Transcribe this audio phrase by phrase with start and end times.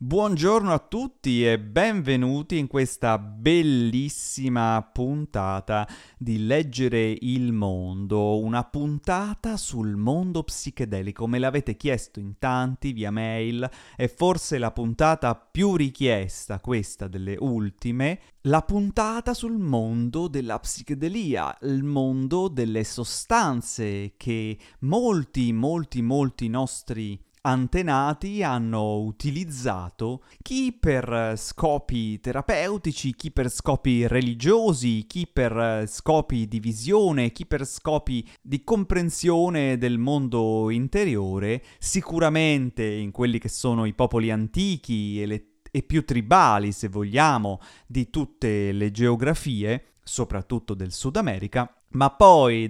[0.00, 9.56] Buongiorno a tutti e benvenuti in questa bellissima puntata di Leggere il mondo, una puntata
[9.56, 11.26] sul mondo psichedelico.
[11.26, 17.34] Me l'avete chiesto in tanti via mail, è forse la puntata più richiesta, questa delle
[17.36, 26.48] ultime, la puntata sul mondo della psichedelia, il mondo delle sostanze che molti, molti, molti
[26.48, 36.46] nostri antenati hanno utilizzato chi per scopi terapeutici, chi per scopi religiosi, chi per scopi
[36.48, 43.84] di visione, chi per scopi di comprensione del mondo interiore, sicuramente in quelli che sono
[43.84, 50.74] i popoli antichi e, le, e più tribali, se vogliamo, di tutte le geografie, soprattutto
[50.74, 52.68] del Sud America, ma poi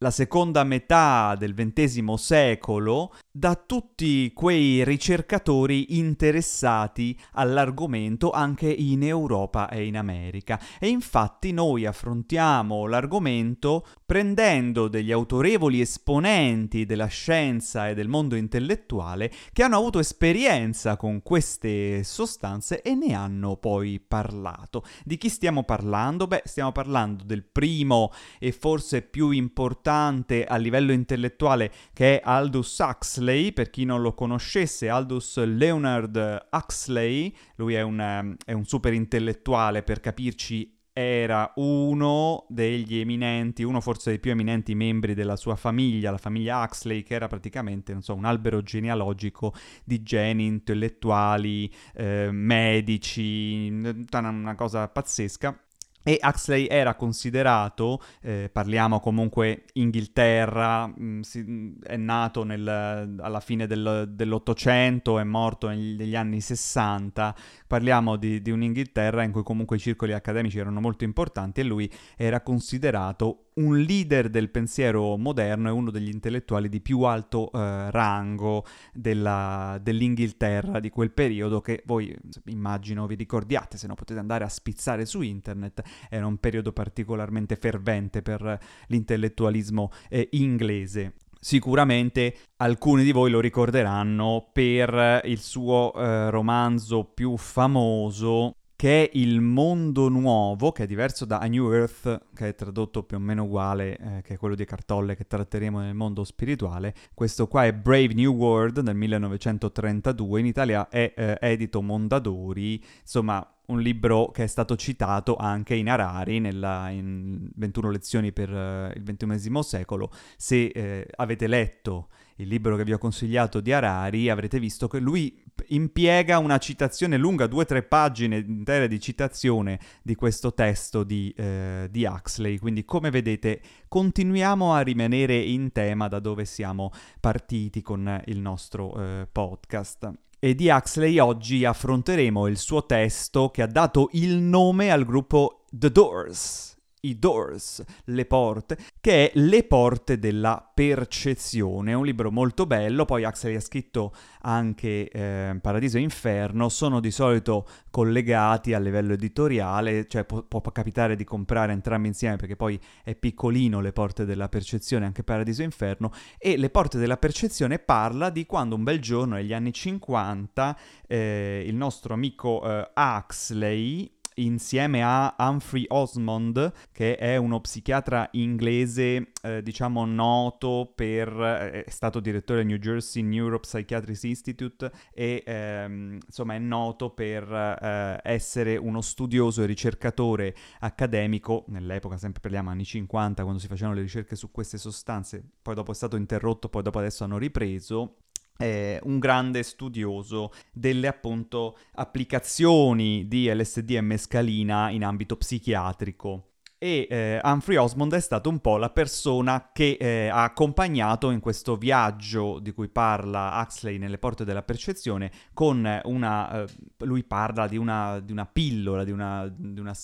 [0.00, 9.68] dalla seconda metà del XX secolo da tutti quei ricercatori interessati all'argomento anche in Europa
[9.68, 10.58] e in America.
[10.78, 19.30] E infatti noi affrontiamo l'argomento prendendo degli autorevoli esponenti della scienza e del mondo intellettuale
[19.52, 24.82] che hanno avuto esperienza con queste sostanze e ne hanno poi parlato.
[25.04, 26.26] Di chi stiamo parlando?
[26.26, 32.78] Beh, stiamo parlando del primo e forse più importante a livello intellettuale che è Aldous
[32.78, 38.92] Huxley, per chi non lo conoscesse, Aldous Leonard Huxley, lui è un, è un super
[38.92, 45.56] intellettuale per capirci era uno degli eminenti, uno forse dei più eminenti membri della sua
[45.56, 52.28] famiglia, la famiglia Huxley, che era praticamente, so, un albero genealogico di geni intellettuali, eh,
[52.30, 55.58] medici, una cosa pazzesca.
[56.02, 63.40] E Huxley era considerato, eh, parliamo comunque Inghilterra, mh, mm, si, è nato nel, alla
[63.40, 67.34] fine del, dell'Ottocento, è morto negli, negli anni 60,
[67.66, 71.90] parliamo di, di un'Inghilterra in cui comunque i circoli accademici erano molto importanti e lui
[72.16, 77.90] era considerato un leader del pensiero moderno e uno degli intellettuali di più alto eh,
[77.90, 84.44] rango della, dell'Inghilterra di quel periodo che voi immagino vi ricordiate, se no potete andare
[84.44, 91.14] a spizzare su internet, era un periodo particolarmente fervente per l'intellettualismo eh, inglese.
[91.42, 99.10] Sicuramente alcuni di voi lo ricorderanno per il suo eh, romanzo più famoso che è
[99.12, 103.20] il mondo nuovo, che è diverso da A New Earth, che è tradotto più o
[103.20, 106.94] meno uguale, eh, che è quello di Cartolle che tratteremo nel mondo spirituale.
[107.12, 113.46] Questo qua è Brave New World del 1932, in Italia è eh, edito Mondadori, insomma
[113.66, 118.96] un libro che è stato citato anche in Harari, nella, in 21 lezioni per uh,
[118.96, 120.10] il XXI secolo.
[120.38, 124.98] Se eh, avete letto il libro che vi ho consigliato di Harari, avrete visto che
[124.98, 131.04] lui impiega una citazione lunga, due o tre pagine intere di citazione di questo testo
[131.04, 132.58] di, eh, di Huxley.
[132.58, 136.90] Quindi, come vedete, continuiamo a rimanere in tema da dove siamo
[137.20, 140.10] partiti con il nostro eh, podcast.
[140.38, 145.64] E di Huxley oggi affronteremo il suo testo che ha dato il nome al gruppo
[145.70, 146.69] The Doors
[147.00, 151.92] i Doors, le porte, che è Le porte della percezione.
[151.92, 157.00] È un libro molto bello, poi Axel ha scritto anche eh, Paradiso e Inferno, sono
[157.00, 162.56] di solito collegati a livello editoriale, cioè può, può, capitare di comprare entrambi insieme perché
[162.56, 167.16] poi è piccolino Le porte della percezione, anche Paradiso e Inferno, e Le porte della
[167.16, 172.90] percezione parla di quando un bel giorno, negli anni 50, eh, il nostro amico eh,
[172.94, 181.28] Huxley insieme a Humphrey Osmond, che è uno psichiatra inglese, eh, diciamo, noto per...
[181.28, 187.50] Eh, è stato direttore del New Jersey Neuropsychiatric Institute e, ehm, insomma, è noto per
[187.50, 193.96] eh, essere uno studioso e ricercatore accademico, nell'epoca, sempre parliamo anni 50, quando si facevano
[193.96, 198.16] le ricerche su queste sostanze, poi dopo è stato interrotto, poi dopo adesso hanno ripreso,
[198.60, 206.50] eh, un grande studioso delle appunto applicazioni di LSD e mescalina in ambito psichiatrico.
[206.82, 211.38] E eh, Humphrey Osmond è stato un po' la persona che eh, ha accompagnato in
[211.38, 216.62] questo viaggio di cui parla Huxley nelle porte della percezione con una...
[216.62, 216.66] Eh,
[217.00, 219.94] lui parla di una, di una pillola, di, una, di una,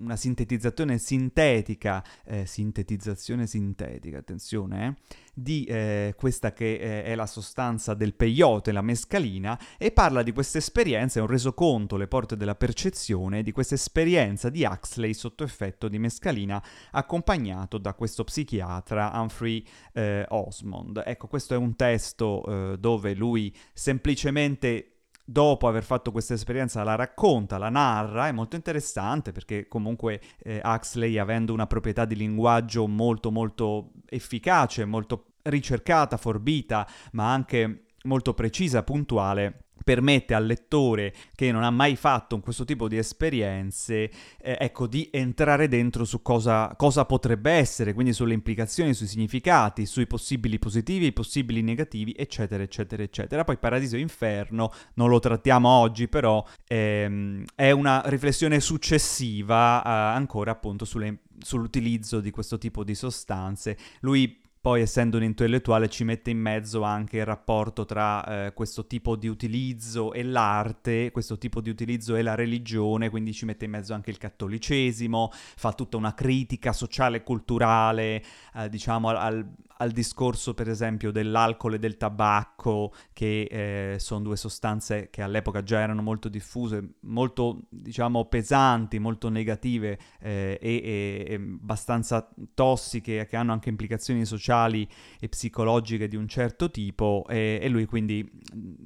[0.00, 7.26] una, sintetizzazione sintetica, eh, sintetizzazione sintetica, attenzione, eh, di eh, questa che eh, è la
[7.26, 12.36] sostanza del peyote, la mescalina, e parla di questa esperienza, è un resoconto, le porte
[12.36, 19.10] della percezione, di questa esperienza di Huxley sotto effetto di mescalina, accompagnato da questo psichiatra
[19.14, 21.02] Humphrey eh, Osmond.
[21.04, 24.93] Ecco, questo è un testo eh, dove lui semplicemente
[25.24, 30.60] dopo aver fatto questa esperienza la racconta, la narra, è molto interessante perché comunque eh,
[30.62, 38.34] Huxley avendo una proprietà di linguaggio molto molto efficace, molto ricercata, forbita, ma anche molto
[38.34, 44.10] precisa, puntuale, permette al lettore che non ha mai fatto questo tipo di esperienze,
[44.40, 49.86] eh, ecco, di entrare dentro su cosa, cosa, potrebbe essere, quindi sulle implicazioni, sui significati,
[49.86, 53.44] sui possibili positivi, i possibili negativi, eccetera, eccetera, eccetera.
[53.44, 59.88] Poi Paradiso e Inferno non lo trattiamo oggi, però ehm, è una riflessione successiva eh,
[59.88, 63.76] ancora appunto sulle, sull'utilizzo di questo tipo di sostanze.
[64.00, 68.86] Lui poi essendo un intellettuale ci mette in mezzo anche il rapporto tra eh, questo
[68.86, 73.66] tipo di utilizzo e l'arte, questo tipo di utilizzo e la religione, quindi ci mette
[73.66, 78.24] in mezzo anche il cattolicesimo, fa tutta una critica sociale e culturale,
[78.54, 79.46] eh, diciamo, al,
[79.84, 85.62] al, discorso per esempio dell'alcol e del tabacco, che eh, sono due sostanze che all'epoca
[85.62, 93.26] già erano molto diffuse, molto, diciamo, pesanti, molto negative eh, e, e, e abbastanza tossiche,
[93.26, 94.88] che hanno anche implicazioni sociali
[95.20, 98.28] e psicologiche di un certo tipo e, e lui quindi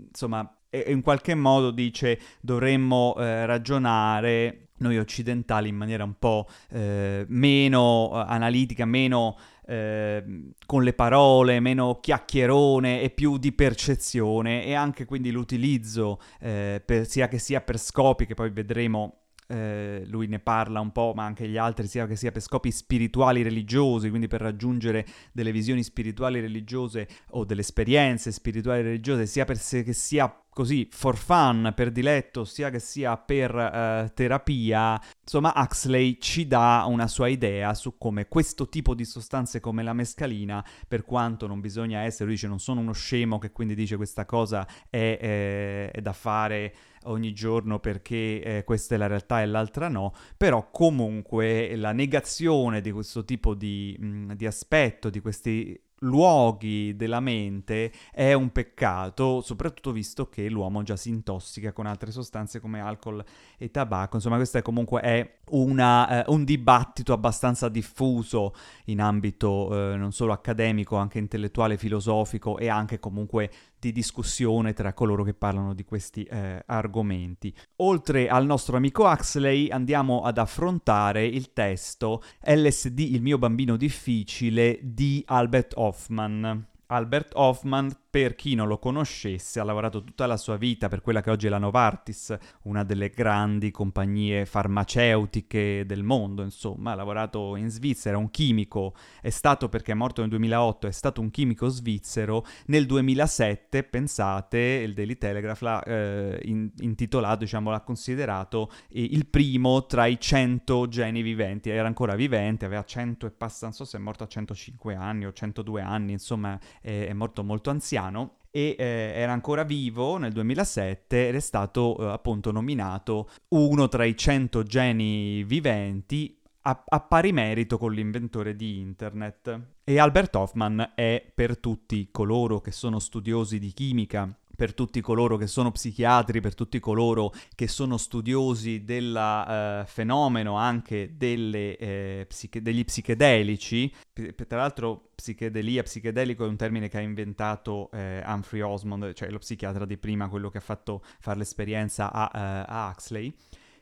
[0.09, 7.25] insomma in qualche modo dice dovremmo eh, ragionare noi occidentali in maniera un po' eh,
[7.29, 9.37] meno eh, analitica, meno
[9.69, 10.25] eh,
[10.65, 17.07] con le parole, meno chiacchierone e più di percezione e anche quindi l'utilizzo eh, per,
[17.07, 19.19] sia che sia per scopi che poi vedremo
[19.51, 22.71] eh, lui ne parla un po', ma anche gli altri, sia che sia per scopi
[22.71, 29.47] spirituali religiosi, quindi per raggiungere delle visioni spirituali religiose o delle esperienze spirituali religiose, sia
[29.47, 35.01] per sé che sia così for fun, per diletto, sia che sia per uh, terapia,
[35.23, 39.93] insomma Huxley ci dà una sua idea su come questo tipo di sostanze come la
[39.93, 43.95] mescalina, per quanto non bisogna essere, lui dice non sono uno scemo che quindi dice
[43.95, 46.75] questa cosa è, è, è da fare
[47.05, 52.81] ogni giorno perché eh, questa è la realtà e l'altra no, però comunque la negazione
[52.81, 59.41] di questo tipo di, mh, di aspetto, di questi luoghi della mente è un peccato,
[59.41, 63.25] soprattutto visto che l'uomo già si intossica con altre sostanze come alcol
[63.57, 64.17] e tabacco.
[64.17, 68.55] Insomma, questo è comunque è una, eh, un dibattito abbastanza diffuso
[68.87, 74.93] in ambito eh, non solo accademico, anche intellettuale, filosofico e anche comunque di discussione tra
[74.93, 77.55] coloro che parlano di questi eh, argomenti.
[77.77, 84.79] Oltre al nostro amico Huxley andiamo ad affrontare il testo LSD, il mio bambino difficile
[84.83, 86.67] di Albert Hoffman.
[86.87, 91.23] Albert Hoffman per chi non lo conoscesse, ha lavorato tutta la sua vita per quella
[91.23, 97.55] che oggi è la Novartis, una delle grandi compagnie farmaceutiche del mondo, insomma, ha lavorato
[97.55, 101.69] in Svizzera, un chimico, è stato perché è morto nel 2008, è stato un chimico
[101.69, 109.01] svizzero, nel 2007, pensate, il Daily Telegraph l'ha eh, in, intitolato, diciamo, l'ha considerato eh,
[109.01, 113.75] il primo tra i 100 geni viventi, era ancora vivente, aveva 100 e passa, non
[113.77, 117.71] so se è morto a 105 anni o 102 anni, insomma, è, è morto molto
[117.71, 123.29] anziano anziano e eh, era ancora vivo nel 2007 ed è stato eh, appunto nominato
[123.49, 129.61] uno tra i 100 geni viventi a, a, pari merito con l'inventore di internet.
[129.85, 135.37] E Albert Hoffman è per tutti coloro che sono studiosi di chimica per tutti coloro
[135.37, 142.25] che sono psichiatri, per tutti coloro che sono studiosi del uh, fenomeno anche delle, eh,
[142.27, 143.95] psiche- degli psichedelici.
[144.13, 149.31] P- tra l'altro psichedelia, psichedelico è un termine che ha inventato eh, Humphrey Osmond, cioè
[149.31, 153.33] lo psichiatra di prima, quello che ha fatto fare l'esperienza a, uh, a Huxley.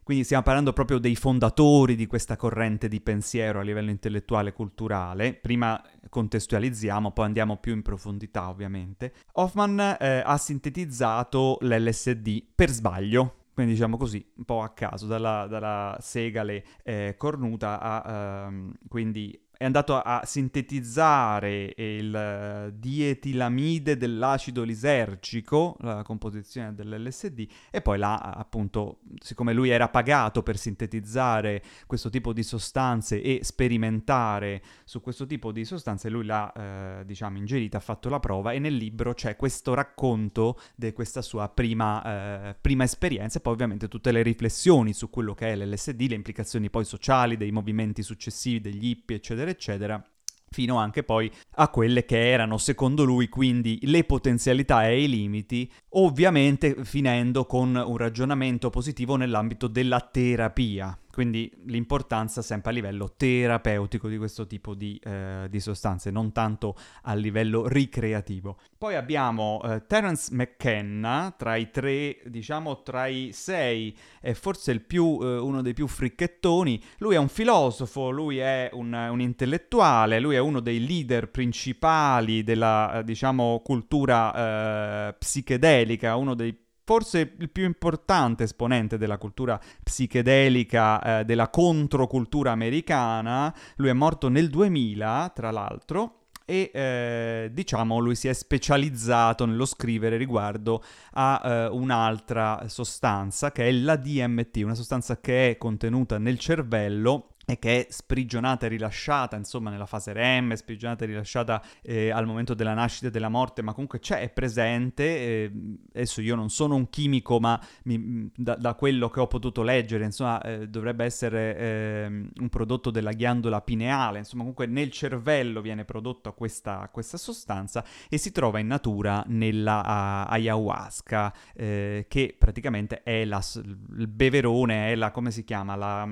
[0.07, 4.53] Quindi stiamo parlando proprio dei fondatori di questa corrente di pensiero a livello intellettuale e
[4.53, 5.35] culturale.
[5.35, 9.13] Prima contestualizziamo, poi andiamo più in profondità ovviamente.
[9.33, 15.49] Hoffman eh, ha sintetizzato l'LSD per sbaglio, quindi diciamo così, un po' a caso, dalla,
[15.49, 24.63] dalla segale eh, cornuta a ehm, quindi è andato a sintetizzare il eh, dietilamide dell'acido
[24.63, 32.11] lisergico, la composizione dell'LSD, e poi l'ha appunto, siccome lui era pagato per sintetizzare questo
[32.11, 36.53] tipo di sostanze e sperimentare su questo tipo di sostanze, lui l'ha,
[37.01, 41.23] eh, diciamo, ingerita, ha fatto la prova e nel libro c'è questo racconto di questa
[41.23, 45.57] sua prima, eh, prima esperienza e poi ovviamente tutte le riflessioni su quello che è
[45.57, 50.11] l'LSD, le implicazioni poi sociali dei movimenti successivi, degli hippie, eccetera eccetera, eccetera
[50.49, 55.71] fino anche poi a quelle che erano secondo lui quindi le potenzialità e i limiti,
[55.91, 60.99] ovviamente finendo con un ragionamento positivo nell'ambito della terapia.
[61.17, 66.77] Quindi l'importanza sempre a livello terapeutico di questo tipo di, eh, di sostanze, non tanto
[67.05, 68.59] a livello ricreativo.
[68.77, 75.19] Poi abbiamo eh, Terence McKenna, tra i tre, diciamo tra i sei, è forse più,
[75.23, 76.83] eh, uno dei più fricchettoni.
[76.99, 82.45] Lui è un filosofo, lui è un, un intellettuale, lui è uno dei leader principali
[82.45, 89.61] della, eh, diciamo, cultura eh, psichedelica, uno dei forse il più importante esponente della cultura
[89.83, 93.53] psichedelica, eh, della controcultura americana.
[93.75, 99.67] Lui è morto nel 2000, tra l'altro, e eh, diciamo lui si è specializzato nello
[99.67, 100.81] scrivere riguardo
[101.15, 107.31] a eh, un'altra sostanza che è la DMT, una sostanza che è contenuta nel cervello
[107.49, 112.27] e che è sprigionata e rilasciata, insomma, nella fase REM, sprigionata e rilasciata eh, al
[112.27, 115.05] momento della nascita e della morte, ma comunque c'è, è presente.
[115.05, 115.53] Eh,
[115.95, 120.05] adesso io non sono un chimico, ma mi, da, da, quello che ho potuto leggere,
[120.05, 125.85] insomma, eh, dovrebbe essere ehm, un prodotto della ghiandola pineale, insomma, comunque nel cervello viene
[125.85, 133.05] prodotta questa, questa sostanza e si trova in natura nella uh, ayahuasca, eh, che praticamente
[133.05, 136.09] è la, il beverone, è la, come si chiama, la,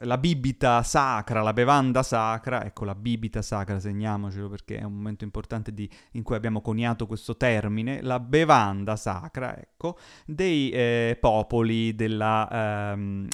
[0.00, 5.24] la bibita sacra, la bevanda sacra, ecco la bibita sacra, segniamocelo perché è un momento
[5.24, 11.94] importante di, in cui abbiamo coniato questo termine, la bevanda sacra, ecco, dei eh, popoli
[11.94, 13.28] della ehm,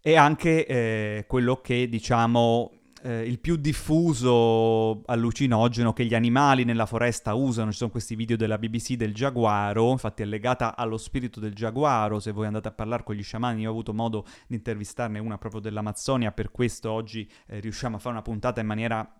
[0.00, 6.86] e anche eh, quello che diciamo eh, il più diffuso allucinogeno che gli animali nella
[6.86, 7.70] foresta usano.
[7.70, 12.20] Ci sono questi video della BBC del giaguaro, infatti è legata allo spirito del giaguaro.
[12.20, 15.38] Se voi andate a parlare con gli sciamani, io ho avuto modo di intervistarne una
[15.38, 19.12] proprio dell'Amazzonia, per questo oggi eh, riusciamo a fare una puntata in maniera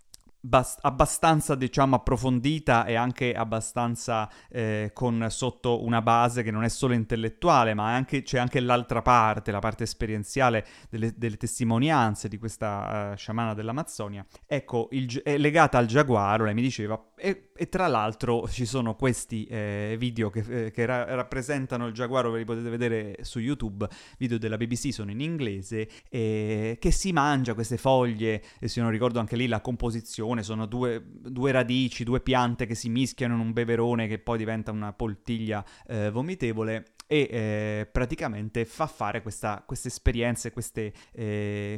[0.45, 6.69] Bast- abbastanza diciamo approfondita e anche abbastanza eh, con sotto una base che non è
[6.69, 12.39] solo intellettuale ma anche, c'è anche l'altra parte, la parte esperienziale delle, delle testimonianze di
[12.39, 14.27] questa uh, sciamana dell'Amazzonia.
[14.45, 18.97] Ecco, il, è legata al giaguaro, lei mi diceva e, e tra l'altro ci sono
[18.97, 23.39] questi eh, video che, eh, che ra- rappresentano il giaguaro, ve li potete vedere su
[23.39, 23.89] YouTube,
[24.19, 28.91] video della BBC sono in inglese, eh, che si mangia queste foglie, e se non
[28.91, 33.41] ricordo anche lì la composizione, sono due, due, radici, due piante che si mischiano in
[33.41, 39.63] un beverone che poi diventa una poltiglia eh, vomitevole e eh, praticamente fa fare questa,
[39.67, 40.95] queste esperienze, queste,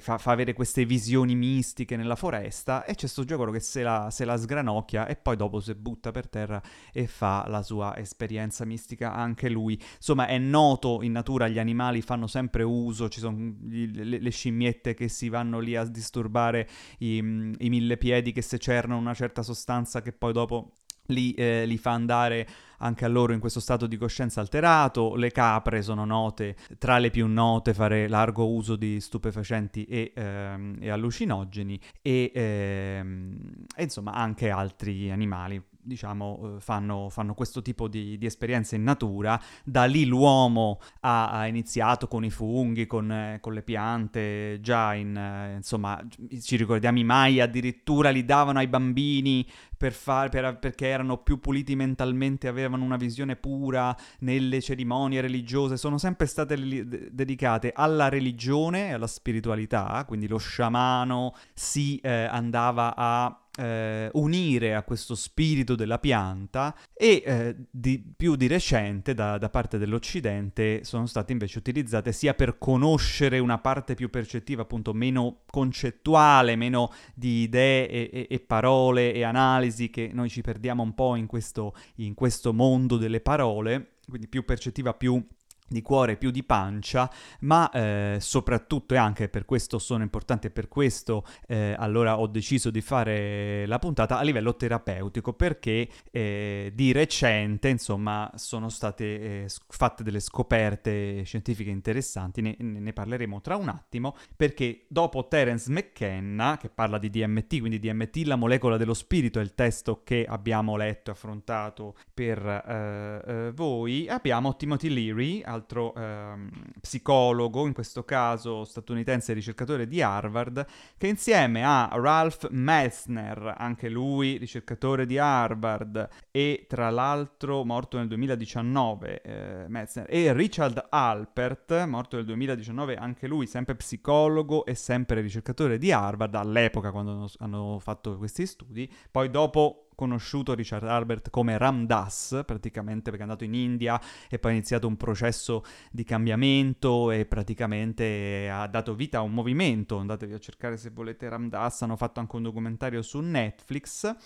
[0.00, 4.10] fa, fa, avere queste visioni mistiche nella foresta e c'è questo giocolo che se la,
[4.12, 6.62] se la, sgranocchia e poi dopo si butta per terra
[6.92, 9.78] e fa la sua esperienza mistica anche lui.
[9.96, 14.94] Insomma è noto in natura, gli animali fanno sempre uso, ci sono le, le, scimmiette
[14.94, 20.02] che si vanno lì a disturbare i, i mille piedi che secernano una certa sostanza
[20.02, 20.72] che poi dopo
[21.06, 22.46] li, eh, li, fa andare
[22.78, 25.14] anche a loro in questo stato di coscienza alterato.
[25.16, 30.78] Le capre sono note, tra le più note, fare largo uso di stupefacenti e, ehm,
[30.80, 33.38] e allucinogeni e, ehm,
[33.76, 38.82] e, insomma anche altri animali diciamo, eh, fanno, fanno, questo tipo di, di, esperienze in
[38.82, 39.40] natura.
[39.62, 44.94] Da lì l'uomo ha, ha iniziato con i funghi, con, eh, con le piante, già
[44.94, 46.00] in, eh, insomma,
[46.40, 51.40] ci ricordiamo i Mai addirittura li davano ai bambini per far, per, perché erano più
[51.40, 58.08] puliti mentalmente, avevano una visione pura nelle cerimonie religiose, sono sempre state li, dedicate alla
[58.08, 65.14] religione e alla spiritualità, quindi lo sciamano si eh, andava a eh, unire a questo
[65.14, 71.32] spirito della pianta e eh, di, più di recente da, da, parte dell'Occidente sono state
[71.32, 77.88] invece utilizzate sia per conoscere una parte più percettiva, appunto meno concettuale, meno di idee
[77.88, 82.14] e, e, e parole e analisi che noi ci perdiamo un po' in questo, in
[82.14, 85.24] questo mondo delle parole, quindi più percettiva, più
[85.66, 90.50] di cuore più di pancia, ma eh, soprattutto e anche per questo sono importanti e
[90.50, 96.70] per questo eh, allora ho deciso di fare la puntata a livello terapeutico perché eh,
[96.74, 103.56] di recente insomma sono state eh, fatte delle scoperte scientifiche interessanti, ne, ne, parleremo tra
[103.56, 108.94] un attimo perché dopo Terence McKenna che parla di DMT, quindi DMT la molecola dello
[108.94, 114.88] spirito è il testo che abbiamo letto e affrontato per eh, eh, voi, abbiamo Timothy
[114.88, 122.48] Leary altro ehm, psicologo, in questo caso statunitense ricercatore di Harvard, che insieme a Ralph
[122.50, 130.32] Messner, anche lui ricercatore di Harvard, e tra l'altro morto nel 2019, eh, Metzner, e
[130.32, 136.90] Richard Alpert, morto nel 2019, anche lui sempre psicologo e sempre ricercatore di Harvard, all'epoca
[136.90, 143.22] quando hanno fatto questi studi, poi dopo conosciuto Richard Albert come Ramdas, praticamente perché è
[143.22, 148.94] andato in India e poi ha iniziato un processo di cambiamento e praticamente ha dato
[148.94, 149.96] vita a un movimento.
[149.96, 154.16] Andatevi a cercare se volete Ramdas, hanno fatto anche un documentario su Netflix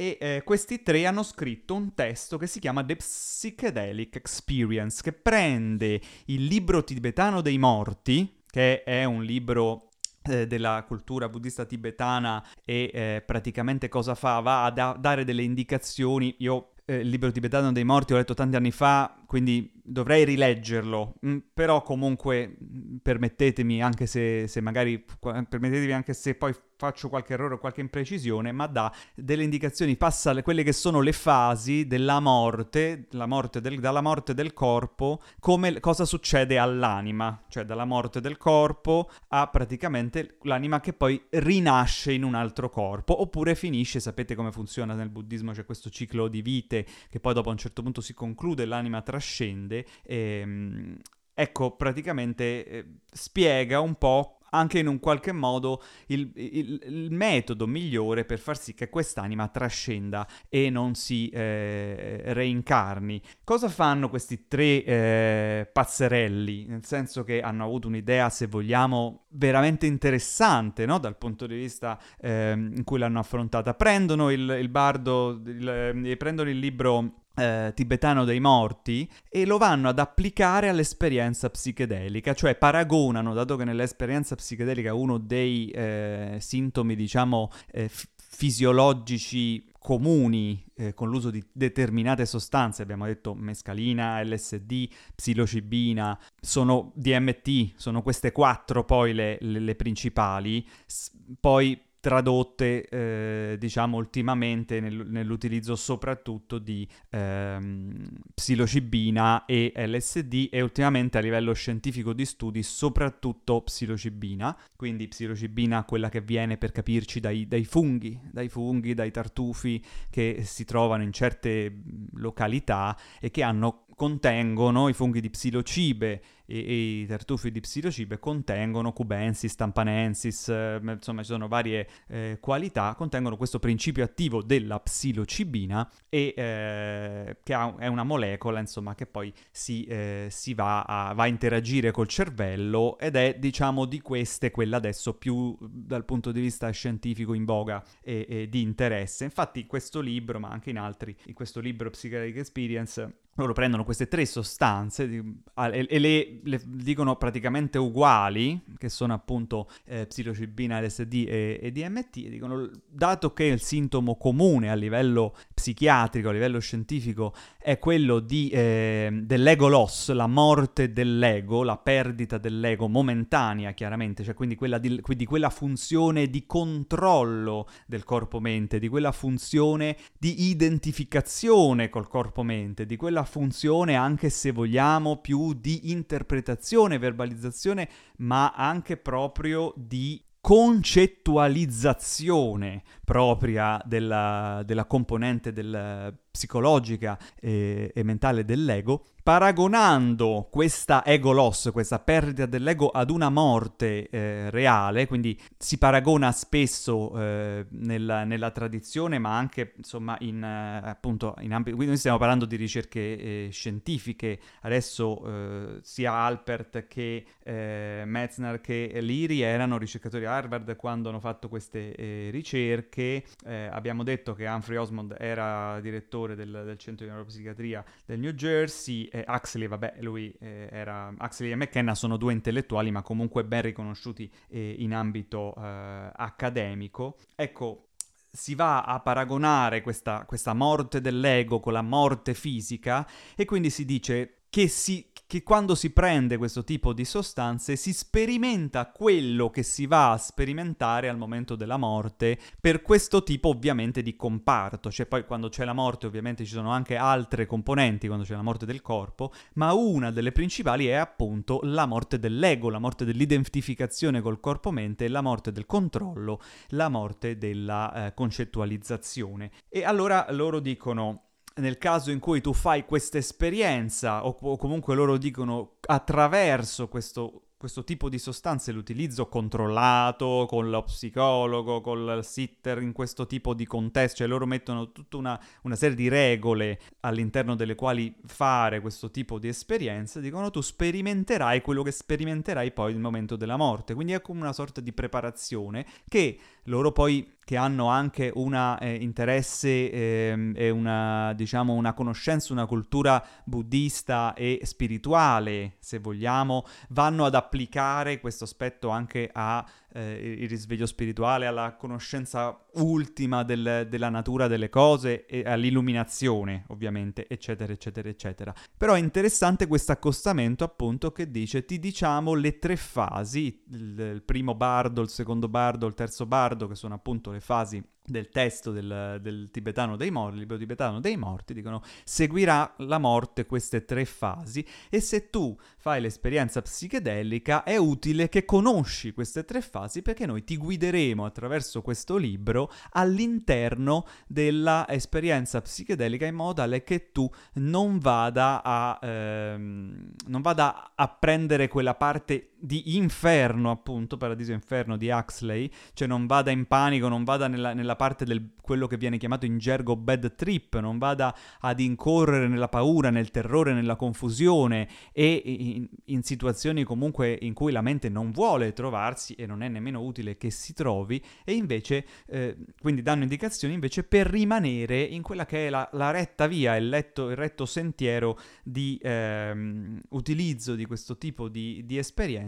[0.00, 5.12] e eh, questi tre hanno scritto un testo che si chiama The Psychedelic Experience, che
[5.12, 9.87] prende il libro tibetano dei morti, che è un libro
[10.28, 14.40] della cultura buddista tibetana e eh, praticamente cosa fa?
[14.40, 16.34] Va a da- dare delle indicazioni.
[16.38, 21.14] Io eh, il libro tibetano dei morti ho letto tanti anni fa, quindi dovrei rileggerlo,
[21.26, 27.32] mm, però comunque mm, permettetemi, anche se, se magari, permettetevi anche se poi faccio qualche
[27.32, 31.88] errore o qualche imprecisione, ma dà delle indicazioni, passa le, quelle che sono le fasi
[31.88, 38.20] della morte, morte del, dalla morte del corpo, come cosa succede all'anima, cioè dalla morte
[38.20, 44.36] del corpo a praticamente l'anima che poi rinasce in un altro corpo, oppure finisce, sapete
[44.36, 47.82] come funziona nel buddismo, c'è questo ciclo di vite che poi dopo a un certo
[47.82, 49.84] punto si conclude, l'anima trascende.
[50.04, 50.96] E, ehm,
[51.34, 57.66] ecco, praticamente eh, spiega un po' anche in un qualche modo il, il, il, metodo
[57.66, 63.20] migliore per far sì che quest'anima trascenda e non si eh, reincarni.
[63.44, 66.66] Cosa fanno questi tre eh, pazzerelli?
[66.66, 70.98] Nel senso che hanno avuto un'idea, se vogliamo, veramente interessante no?
[70.98, 73.74] dal punto di vista eh, in cui l'hanno affrontata.
[73.74, 79.88] Prendono il, il bardo, il, prendono il libro eh, tibetano dei morti e lo vanno
[79.88, 87.50] ad applicare all'esperienza psichedelica, cioè paragonano, dato che nell'esperienza psichedelica uno dei eh, sintomi, diciamo,
[87.70, 96.18] eh, f- fisiologici comuni eh, con l'uso di determinate sostanze, abbiamo detto mescalina, LSD, psilocibina,
[96.40, 103.96] sono DMT, sono queste quattro poi le, le, le principali, S- poi tradotte, eh, diciamo,
[103.96, 112.24] ultimamente nel, nell'utilizzo soprattutto di ehm, psilocibina e LSD e ultimamente a livello scientifico di
[112.24, 118.94] studi soprattutto psilocibina, quindi psilocibina quella che viene per capirci dai, dai funghi, dai funghi,
[118.94, 121.82] dai tartufi che si trovano in certe
[122.14, 128.20] località e che hanno contengono i funghi di psilocibe e, e i tartufi di psilocibe
[128.20, 134.78] contengono cubensis, tampanensis, eh, insomma ci sono varie eh, qualità, contengono questo principio attivo della
[134.78, 140.82] psilocibina e eh, che ha, è una molecola insomma che poi si, eh, si va,
[140.82, 146.04] a, va, a, interagire col cervello ed è diciamo di queste quella adesso più dal
[146.04, 149.24] punto di vista scientifico in voga e, e di interesse.
[149.24, 154.08] Infatti questo libro, ma anche in altri, in questo libro Psychedelic Experience loro prendono queste
[154.08, 155.22] tre sostanze di,
[155.54, 161.60] a, e, e le, le, dicono praticamente uguali, che sono appunto eh, psilocibina, LSD e,
[161.62, 167.34] e, DMT, e dicono, dato che il sintomo comune a livello psichiatrico, a livello scientifico,
[167.58, 174.34] è quello di, eh, dell'ego loss, la morte dell'ego, la perdita dell'ego momentanea chiaramente, cioè
[174.34, 181.88] quindi quella, di, quindi quella funzione di controllo del corpo-mente, di quella funzione di identificazione
[181.88, 189.74] col corpo-mente, di quella funzione anche se vogliamo più di interpretazione, verbalizzazione, ma anche proprio
[189.76, 201.32] di concettualizzazione propria della, della componente del, psicologica e, e mentale dell'ego, paragonando questa ego
[201.32, 208.24] loss, questa perdita dell'ego ad una morte eh, reale, quindi si paragona spesso eh, nella,
[208.24, 212.56] nella, tradizione, ma anche insomma in eh, appunto in ambito, quindi noi stiamo parlando di
[212.56, 220.34] ricerche eh, scientifiche, adesso eh, sia Alpert che eh, Metzner che Liri erano ricercatori a
[220.34, 226.78] Harvard quando hanno fatto queste ricerche, abbiamo detto che Humphrey Osmond era direttore del, del
[226.78, 231.14] centro di neuropsichiatria del New Jersey, eh, Huxley, vabbè, lui eh, era...
[231.18, 237.18] Huxley e McKenna sono due intellettuali, ma comunque ben riconosciuti eh, in ambito eh, accademico.
[237.34, 237.88] Ecco,
[238.30, 243.84] si va a paragonare questa, questa morte dell'ego con la morte fisica e quindi si
[243.84, 249.62] dice che si, che quando si prende questo tipo di sostanze si sperimenta quello che
[249.62, 255.04] si va a sperimentare al momento della morte per questo tipo ovviamente di comparto, cioè
[255.04, 258.64] poi quando c'è la morte ovviamente ci sono anche altre componenti quando c'è la morte
[258.64, 264.40] del corpo, ma una delle principali è appunto la morte dell'ego, la morte dell'identificazione col
[264.40, 269.50] corpo-mente la morte del controllo, la morte della eh, concettualizzazione.
[269.68, 271.24] E allora loro dicono
[271.58, 277.48] nel caso in cui tu fai questa esperienza, o, o, comunque loro dicono attraverso questo
[277.58, 283.66] questo tipo di sostanze, l'utilizzo controllato con lo psicologo, col sitter in questo tipo di
[283.66, 289.10] contesto, cioè loro mettono tutta una, una serie di regole all'interno delle quali fare questo
[289.10, 294.12] tipo di esperienze, dicono tu sperimenterai quello che sperimenterai poi nel momento della morte, quindi
[294.12, 296.38] è come una sorta di preparazione che
[296.68, 302.66] loro poi che hanno anche un eh, interesse eh, e una, diciamo, una conoscenza, una
[302.66, 309.64] cultura buddista e spirituale, se vogliamo, vanno ad applicare questo aspetto anche a
[309.98, 317.26] eh, il risveglio spirituale, alla conoscenza ultima del, della natura delle cose e all'illuminazione, ovviamente,
[317.28, 318.54] eccetera, eccetera, eccetera.
[318.76, 324.22] Però è interessante questo accostamento, appunto, che dice, ti diciamo le tre fasi, il, il
[324.22, 328.72] primo bardo, il secondo bardo, il terzo bardo, che sono appunto le fasi del testo
[328.72, 334.04] del, del, tibetano dei morti, libro tibetano dei morti, dicono seguirà la morte queste tre
[334.04, 340.26] fasi e se tu fai l'esperienza psichedelica è utile che conosci queste tre fasi perché
[340.26, 347.98] noi ti guideremo attraverso questo libro all'interno dell'esperienza psichedelica in modo tale che tu non
[347.98, 355.08] vada a, ehm, non vada a prendere quella parte di inferno appunto, paradiso inferno di
[355.08, 359.16] Huxley, cioè non vada in panico, non vada nella, nella parte del quello che viene
[359.16, 364.86] chiamato in gergo bad trip, non vada ad incorrere nella paura, nel terrore, nella confusione
[365.14, 369.68] e in, in, situazioni comunque in cui la mente non vuole trovarsi e non è
[369.68, 375.22] nemmeno utile che si trovi e invece, eh, quindi danno indicazioni invece per rimanere in
[375.22, 380.74] quella che è la, la retta via, il, letto, il, retto sentiero di ehm, utilizzo
[380.74, 382.47] di questo tipo di, di, esperienza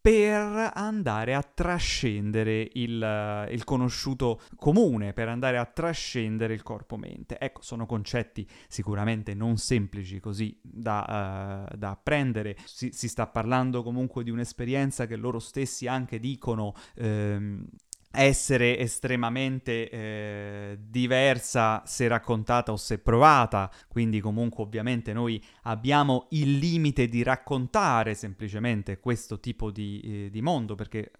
[0.00, 7.38] per andare a trascendere il, il conosciuto comune, per andare a trascendere il corpo-mente.
[7.38, 12.56] Ecco, sono concetti sicuramente non semplici così da, uh, da apprendere.
[12.64, 16.74] Si, si, sta parlando comunque di un'esperienza che loro stessi anche dicono...
[16.96, 17.66] Ehm,
[18.10, 26.58] essere estremamente eh, diversa se raccontata o se provata, quindi comunque ovviamente noi abbiamo il
[26.58, 31.10] limite di raccontare semplicemente questo tipo di, eh, di mondo, perché eh,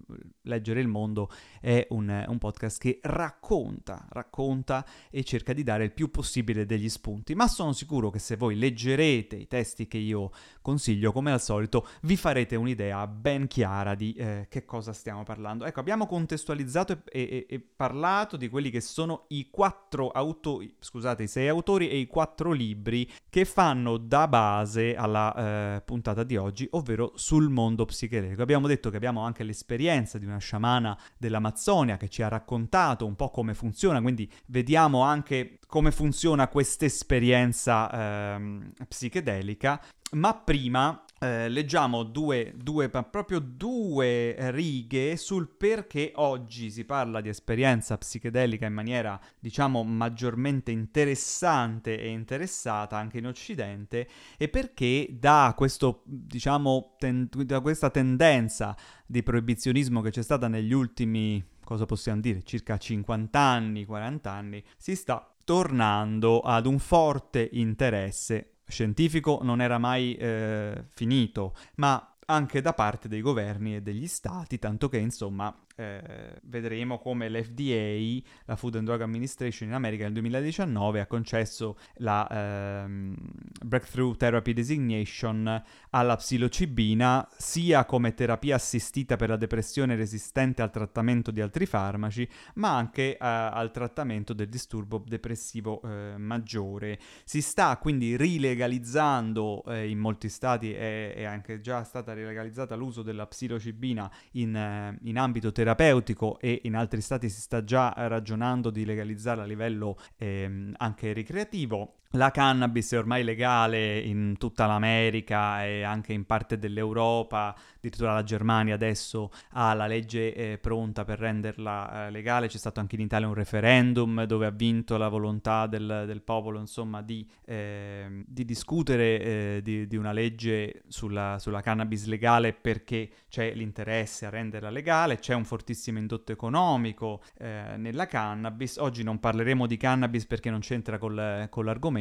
[0.42, 5.92] leggere il mondo è un, un, podcast che racconta, racconta e cerca di dare il
[5.92, 10.30] più possibile degli spunti, ma sono sicuro che se voi leggerete i testi che io
[10.62, 15.64] consiglio, come al solito, vi farete un'idea ben chiara di eh, che cosa stiamo parlando.
[15.64, 20.74] Ecco, abbiamo contestualizzato analizzato e, e, e, parlato di quelli che sono i quattro autori,
[20.78, 26.22] scusate, i sei autori e i quattro libri che fanno da base alla eh, puntata
[26.24, 28.42] di oggi, ovvero sul mondo psichedelico.
[28.42, 33.16] Abbiamo detto che abbiamo anche l'esperienza di una sciamana dell'Amazzonia che ci ha raccontato un
[33.16, 39.80] po' come funziona, quindi vediamo anche come funziona questa esperienza ehm, psichedelica,
[40.12, 47.28] ma prima eh, leggiamo due, due, proprio due righe sul perché oggi si parla di
[47.28, 55.54] esperienza psichedelica in maniera, diciamo, maggiormente interessante e interessata anche in Occidente e perché da,
[55.56, 62.20] questo, diciamo, ten- da questa tendenza di proibizionismo che c'è stata negli ultimi, cosa possiamo
[62.20, 69.60] dire, circa 50 anni, 40 anni, si sta tornando ad un forte interesse scientifico non
[69.60, 74.98] era mai eh, finito, ma anche da parte dei governi e degli stati, tanto che
[74.98, 81.06] insomma eh, vedremo come l'FDA, la Food and Drug Administration in America nel 2019 ha
[81.06, 83.16] concesso la ehm,
[83.64, 91.30] Breakthrough Therapy Designation alla psilocibina sia come terapia assistita per la depressione resistente al trattamento
[91.30, 96.98] di altri farmaci, ma anche eh, al trattamento del disturbo depressivo eh, maggiore.
[97.22, 103.02] Si sta quindi rilegalizzando eh, in molti stati è, è, anche già stata rilegalizzata l'uso
[103.02, 107.92] della psilocibina in, eh, in ambito terapeutico terapeutico e in altri stati si sta già
[107.94, 111.96] ragionando di legalizzare a livello ehm, anche ricreativo.
[112.12, 118.22] La cannabis è ormai legale in tutta l'America e anche in parte dell'Europa, addirittura la
[118.22, 123.02] Germania adesso ha la legge eh, pronta per renderla eh, legale, c'è stato anche in
[123.02, 128.46] Italia un referendum dove ha vinto la volontà del, del popolo insomma di, eh, di
[128.46, 134.70] discutere eh, di, di, una legge sulla, sulla, cannabis legale perché c'è l'interesse a renderla
[134.70, 140.48] legale, c'è un fortissimo indotto economico eh, nella cannabis, oggi non parleremo di cannabis perché
[140.48, 141.96] non c'entra col, con l'argomento,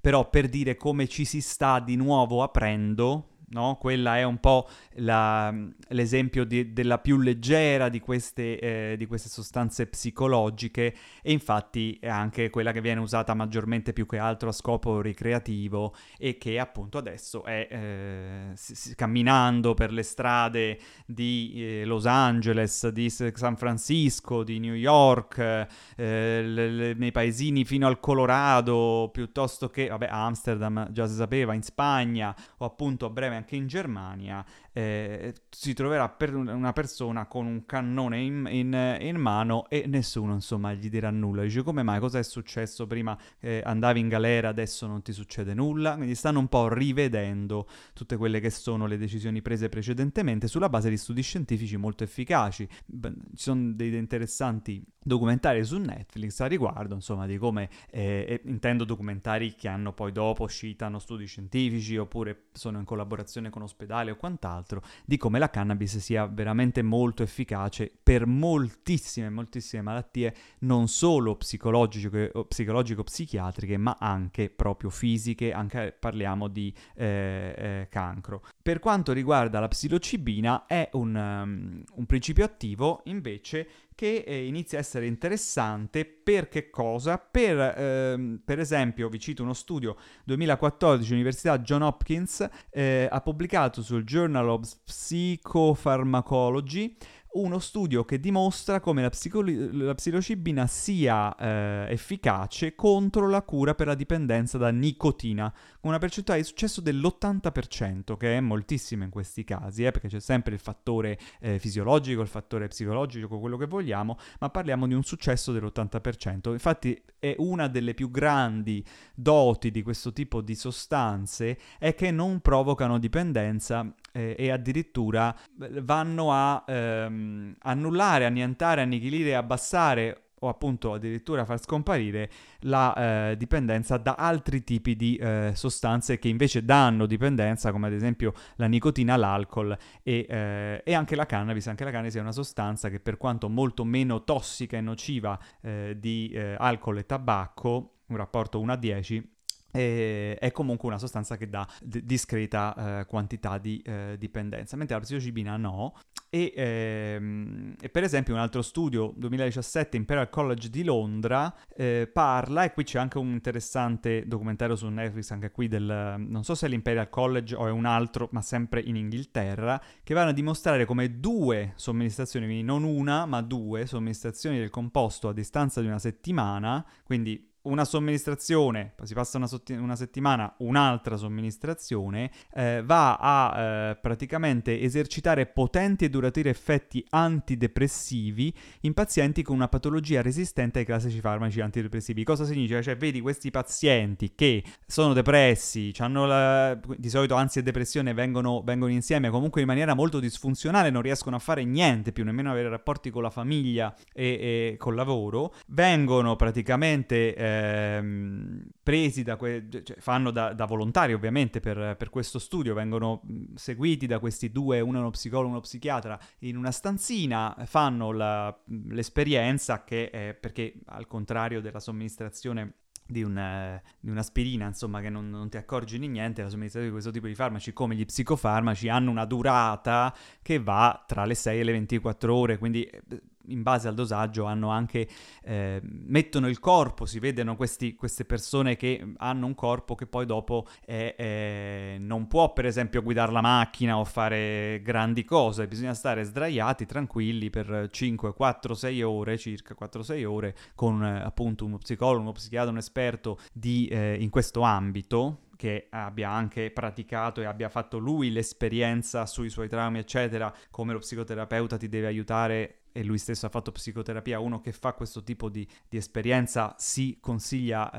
[0.00, 3.76] però per dire come ci si sta di nuovo aprendo no?
[3.80, 5.54] Quella è un po' la,
[5.88, 12.08] l'esempio di, della più leggera di queste, eh, di queste, sostanze psicologiche e infatti è
[12.08, 16.98] anche quella che viene usata maggiormente più che altro a scopo ricreativo e che appunto
[16.98, 24.42] adesso è eh, si, camminando per le strade di eh, Los Angeles, di San Francisco,
[24.42, 30.90] di New York, eh, le, le, nei paesini fino al Colorado, piuttosto che, vabbè, Amsterdam
[30.90, 34.44] già si sapeva, in Spagna o appunto a breve anche in Germania,
[34.76, 40.34] eh, si troverà per una persona con un cannone in, in, in, mano e nessuno
[40.34, 41.40] insomma gli dirà nulla.
[41.44, 45.54] Dice come mai, cosa è successo prima eh, andavi in galera, adesso non ti succede
[45.54, 45.94] nulla?
[45.94, 50.90] Quindi stanno un po' rivedendo tutte quelle che sono le decisioni prese precedentemente sulla base
[50.90, 52.68] di studi scientifici molto efficaci.
[52.84, 58.84] Beh, ci sono dei interessanti documentari su Netflix a riguardo, insomma, di come, eh, intendo
[58.84, 64.16] documentari che hanno poi dopo citano studi scientifici oppure sono in collaborazione con ospedali o
[64.16, 64.65] quant'altro,
[65.04, 71.36] di come la cannabis sia veramente molto efficace per moltissime, moltissime malattie, non solo o
[71.36, 78.42] psicologico-psichiatriche, ma anche proprio fisiche, anche parliamo di eh, eh, cancro.
[78.62, 84.78] Per quanto riguarda la psilocibina, è un, um, un principio attivo invece che eh, inizia
[84.78, 87.18] a essere interessante per che cosa?
[87.18, 93.82] Per, ehm, per, esempio, vi cito uno studio 2014, Università John Hopkins eh, ha pubblicato
[93.82, 96.94] sul Journal of Psychopharmacology
[97.40, 103.74] uno studio che dimostra come la, psicolo- la psilocibina sia eh, efficace contro la cura
[103.74, 109.10] per la dipendenza da nicotina, con una percentuale di successo dell'80%, che è moltissima in
[109.10, 113.66] questi casi, eh, perché c'è sempre il fattore eh, fisiologico, il fattore psicologico, quello che
[113.66, 116.52] vogliamo, ma parliamo di un successo dell'80%.
[116.52, 122.40] Infatti è una delle più grandi doti di questo tipo di sostanze è che non
[122.40, 125.36] provocano dipendenza eh, e addirittura
[125.82, 133.96] vanno a ehm, annullare, annientare, annichilire, abbassare o appunto addirittura far scomparire la eh, dipendenza
[133.96, 139.16] da altri tipi di eh, sostanze che invece danno dipendenza, come ad esempio la nicotina,
[139.16, 141.66] l'alcol e, eh, e, anche la cannabis.
[141.68, 145.96] Anche la cannabis è una sostanza che per quanto molto meno tossica e nociva eh,
[145.98, 149.35] di eh, alcol e tabacco, un rapporto 1 a 10,
[149.76, 155.02] è comunque una sostanza che dà d- discreta eh, quantità di eh, dipendenza, mentre la
[155.02, 155.94] psilocibina no.
[156.28, 162.64] E, ehm, e, per esempio un altro studio 2017 Imperial College di Londra eh, parla,
[162.64, 166.66] e qui c'è anche un interessante documentario su Netflix, anche qui del, non so se
[166.66, 170.84] è l'Imperial College o è un altro, ma sempre in Inghilterra, che vanno a dimostrare
[170.84, 175.98] come due somministrazioni, quindi non una, ma due somministrazioni del composto a distanza di una
[175.98, 183.60] settimana, quindi una somministrazione, si passa una, sotti- una settimana, un'altra somministrazione, eh, va a
[183.60, 190.84] eh, praticamente esercitare potenti e duraturi effetti antidepressivi in pazienti con una patologia resistente ai
[190.84, 192.24] classici farmaci antidepressivi.
[192.24, 192.80] Cosa significa?
[192.80, 198.92] Cioè, vedi questi pazienti che sono depressi, la, di solito ansia e depressione vengono, vengono,
[198.92, 203.10] insieme comunque in maniera molto disfunzionale, non riescono a fare niente più, nemmeno avere rapporti
[203.10, 207.34] con la famiglia e, e col lavoro, vengono praticamente...
[207.34, 212.74] Eh, ehm, presi da que- cioè, fanno da, da, volontari ovviamente per, per, questo studio,
[212.74, 213.22] vengono
[213.54, 218.56] seguiti da questi due, uno è uno psicologo uno psichiatra, in una stanzina, fanno la,
[218.88, 222.74] l'esperienza che è perché al contrario della somministrazione
[223.06, 226.92] di, un, di, un'aspirina, insomma, che non, non, ti accorgi di niente, la somministrazione di
[226.92, 231.60] questo tipo di farmaci, come gli psicofarmaci, hanno una durata che va tra le 6
[231.60, 233.02] e le 24 ore, quindi eh,
[233.48, 235.08] in base al dosaggio hanno anche,
[235.42, 240.26] eh, mettono il corpo, si vedono questi, queste persone che hanno un corpo che poi
[240.26, 245.94] dopo è, è, non può per esempio guidare la macchina o fare grandi cose, bisogna
[245.94, 251.78] stare sdraiati, tranquilli per 5, 4, 6 ore, circa 4-6 ore, con eh, appunto uno
[251.78, 257.46] psicologo, uno psichiatra, un esperto di, eh, in questo ambito, che abbia anche praticato e
[257.46, 263.04] abbia fatto lui l'esperienza sui suoi traumi, eccetera, come lo psicoterapeuta ti deve aiutare e
[263.04, 267.92] lui stesso ha fatto psicoterapia, uno che fa questo tipo di, di esperienza si consiglia,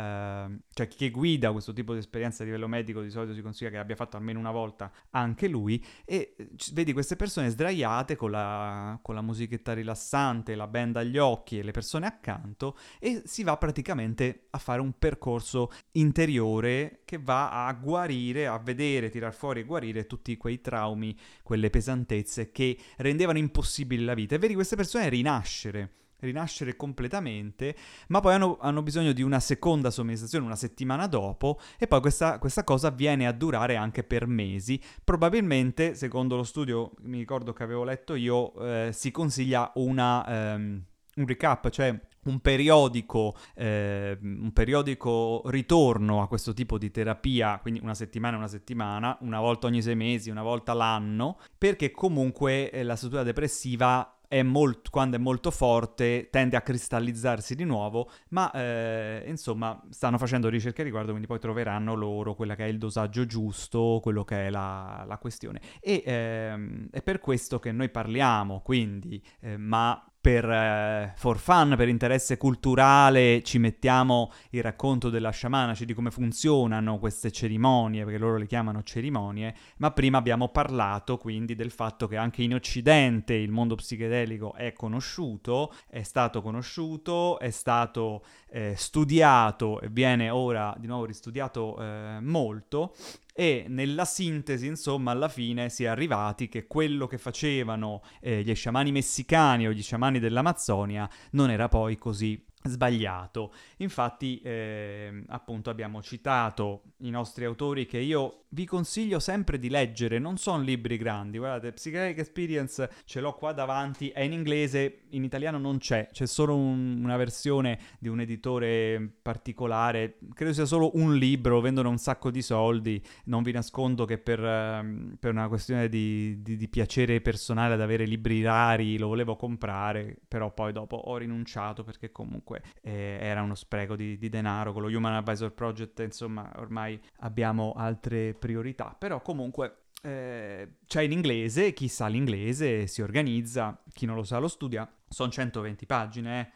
[0.48, 3.70] eh, cioè chi guida questo tipo di esperienza a livello medico di solito si consiglia
[3.70, 6.36] che abbia fatto almeno una volta anche lui e
[6.74, 11.64] vedi queste persone sdraiate con la, con la musichetta rilassante, la band agli occhi e
[11.64, 17.74] le persone accanto e si va praticamente a fare un percorso interiore che va a
[17.74, 24.04] guarire, a vedere, tirar fuori e guarire tutti quei traumi, quelle pesantezze che rendevano impossibile
[24.04, 24.34] la vita.
[24.34, 27.76] E vedi queste persone persone rinascere rinascere completamente,
[28.08, 32.39] ma poi hanno, hanno, bisogno di una seconda somministrazione una settimana dopo e poi questa,
[32.39, 34.82] questa, cosa viene a durare anche per mesi.
[35.04, 40.84] Probabilmente, secondo lo studio, mi ricordo che avevo letto io, eh, si consiglia una, um,
[41.17, 41.95] un recap, cioè
[42.28, 48.47] un periodico, eh, un periodico ritorno a questo tipo di terapia, quindi una settimana una
[48.47, 54.16] settimana, una volta ogni sei mesi, una volta l'anno, perché comunque eh, la struttura depressiva
[54.28, 60.18] è molto, quando è molto forte tende a cristallizzarsi di nuovo, ma eh, insomma stanno
[60.18, 64.48] facendo ricerche riguardo, quindi poi troveranno loro quella che è il dosaggio giusto, quello che
[64.48, 65.62] è la, la questione.
[65.80, 71.75] E ehm, è per questo che noi parliamo, quindi, eh, ma per eh, for fun,
[71.77, 78.17] per interesse culturale, ci mettiamo il racconto della sciamanaci, di come funzionano queste cerimonie, perché
[78.17, 83.34] loro le chiamano cerimonie, ma prima abbiamo parlato quindi del fatto che anche in Occidente
[83.34, 90.75] il mondo psichedelico è conosciuto, è stato conosciuto, è stato eh, studiato e viene ora
[90.77, 92.93] di nuovo ristudiato eh, molto
[93.39, 98.56] e nella sintesi, insomma, alla fine si è arrivati che quello che facevano eh, gli
[98.56, 103.54] sciamani messicani o gli sciamani dell'Amazzonia non era poi così sbagliato.
[103.78, 110.20] Infatti, eh, appunto, abbiamo citato i nostri autori che io vi consiglio sempre di leggere,
[110.20, 115.24] non sono libri grandi, guardate, Psychedelic Experience ce l'ho qua davanti, è in inglese, in
[115.24, 120.92] italiano non c'è, c'è solo un, una versione di un editore particolare, credo sia solo
[120.96, 125.48] un libro, vendono un sacco di soldi, non vi nascondo che per, um, per una
[125.50, 130.72] questione di, di, di, piacere personale ad avere libri rari lo volevo comprare, però poi
[130.72, 135.14] dopo ho rinunciato perché comunque eh, era uno spreco di, di denaro, con lo Human
[135.14, 142.08] Advisor Project insomma ormai abbiamo altre priorità, però comunque eh, c'è in inglese, chi sa
[142.08, 144.89] l'inglese si organizza, chi non lo sa lo studia.
[145.10, 146.52] Sono 120 pagine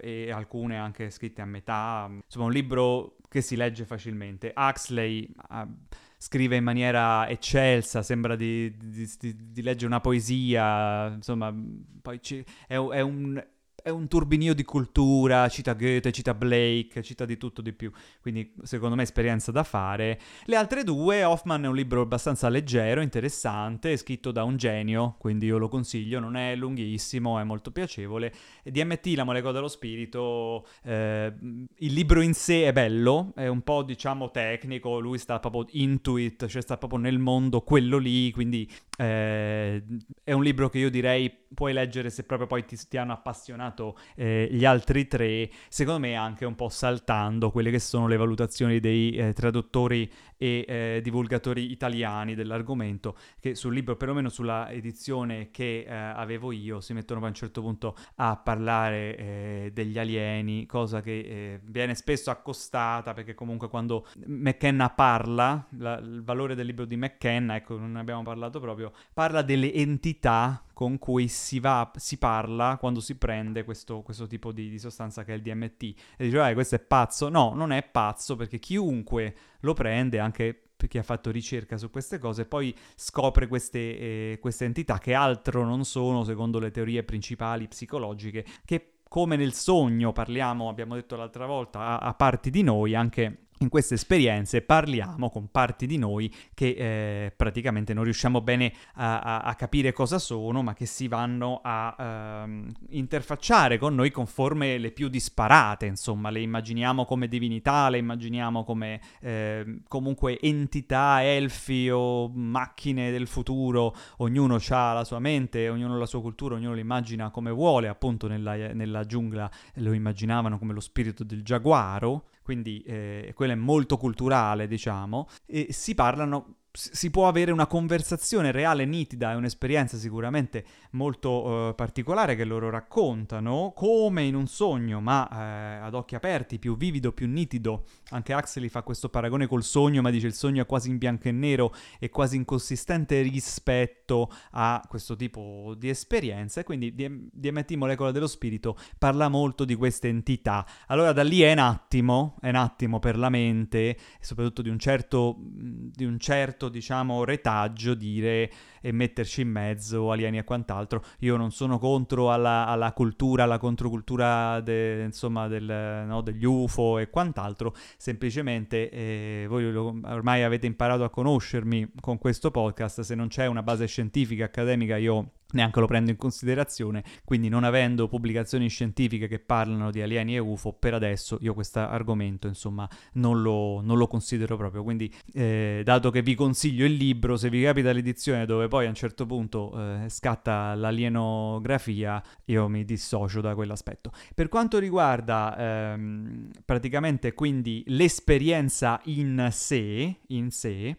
[0.00, 2.08] eh, e alcune anche scritte a metà.
[2.10, 4.52] Insomma, un libro che si legge facilmente.
[4.56, 5.68] Huxley uh,
[6.16, 11.08] scrive in maniera eccelsa, sembra di, di, di, di leggere una poesia.
[11.08, 11.54] Insomma,
[12.00, 13.44] poi ci, è, è un
[13.88, 18.52] è un turbinio di cultura, cita Goethe, cita Blake, cita di tutto di più, quindi
[18.62, 20.20] secondo me esperienza da fare.
[20.44, 25.46] Le altre due, Hoffman è un libro abbastanza leggero, interessante, scritto da un genio, quindi
[25.46, 28.32] io lo consiglio, non è lunghissimo, è molto piacevole.
[28.62, 31.32] DMT, la molecola dello spirito, eh,
[31.76, 36.46] il libro in sé è bello, è un po' diciamo tecnico, lui sta proprio intuit,
[36.46, 39.82] cioè sta proprio nel mondo quello lì, quindi eh,
[40.22, 43.77] è un libro che io direi puoi leggere se proprio poi ti, ti hanno appassionato
[44.14, 48.80] eh, gli altri tre, secondo me anche un po' saltando quelle che sono le valutazioni
[48.80, 55.84] dei eh, traduttori e eh, divulgatori italiani dell'argomento, che sul libro, perlomeno sulla edizione che
[55.86, 61.00] eh, avevo io, si mettono a un certo punto a parlare eh, degli alieni, cosa
[61.00, 66.96] che viene spesso accostata perché comunque quando McKenna parla, la, il valore del libro di
[66.96, 72.18] McKenna, ecco non ne abbiamo parlato proprio, parla delle entità con cui si, va, si
[72.18, 75.82] parla quando si prende questo, questo tipo di, di, sostanza che è il DMT.
[76.16, 77.28] E dice, questo è pazzo.
[77.28, 82.18] No, non è pazzo perché chiunque lo prende, anche chi ha fatto ricerca su queste
[82.18, 87.66] cose, poi scopre queste, eh, queste entità che altro non sono, secondo le teorie principali
[87.66, 92.94] psicologiche, che come nel sogno parliamo, abbiamo detto l'altra volta, a, a parti di noi,
[92.94, 98.72] anche in queste esperienze parliamo con parti di noi che eh, praticamente non riusciamo bene
[98.94, 104.10] a, a, a, capire cosa sono, ma che si vanno a uh, interfacciare con noi
[104.10, 110.38] con forme le più disparate, insomma, le immaginiamo come divinità, le immaginiamo come eh, comunque
[110.40, 116.54] entità, elfi o macchine del futuro, ognuno ha la sua mente, ognuno la sua cultura,
[116.54, 121.42] ognuno lo immagina come vuole, appunto nella, nella giungla lo immaginavano come lo spirito del
[121.42, 127.66] giaguaro, quindi eh, quello è molto culturale, diciamo, e si parlano si può avere una
[127.66, 134.46] conversazione reale, nitida, è un'esperienza sicuramente molto eh, particolare che loro raccontano, come in un
[134.46, 137.86] sogno, ma eh, ad occhi aperti, più vivido, più nitido.
[138.10, 141.26] Anche Axel fa questo paragone col sogno, ma dice il sogno è quasi in bianco
[141.26, 146.60] e nero e quasi inconsistente rispetto a questo tipo di esperienza.
[146.60, 150.64] E quindi DMT, molecola dello spirito, parla molto di queste entità.
[150.86, 154.78] Allora da lì è un attimo, è un attimo per la mente, soprattutto di un
[154.78, 158.50] certo, di un certo diciamo, retaggio dire
[158.80, 161.02] e metterci in mezzo alieni e quant'altro.
[161.20, 166.98] Io non sono contro alla, alla cultura, alla controcultura de, insomma, del, no, degli UFO
[166.98, 173.14] e quant'altro, semplicemente eh, voi lo, ormai avete imparato a conoscermi con questo podcast, se
[173.14, 178.08] non c'è una base scientifica, accademica, io neanche lo prendo in considerazione, quindi non avendo
[178.08, 183.40] pubblicazioni scientifiche che parlano di alieni e UFO, per adesso io questo argomento insomma non
[183.40, 187.62] lo, non lo, considero proprio, quindi eh, dato che vi consiglio il libro, se vi
[187.62, 193.54] capita l'edizione dove poi a un certo punto eh, scatta l'alienografia, io mi dissocio da
[193.54, 194.12] quell'aspetto.
[194.34, 195.56] Per quanto riguarda
[195.92, 200.96] ehm, praticamente quindi l'esperienza in sé, in sé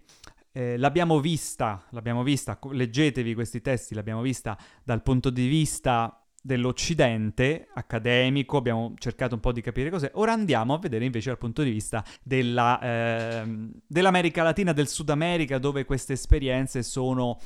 [0.52, 7.68] eh, l'abbiamo vista, l'abbiamo vista, leggetevi questi testi, l'abbiamo vista dal punto di vista dell'Occidente
[7.74, 11.64] accademico, abbiamo cercato un po' di capire cos'è, ora andiamo a vedere invece dal punto
[11.64, 17.40] di vista della, eh, dell'America Latina, del Sud America, dove queste esperienze sono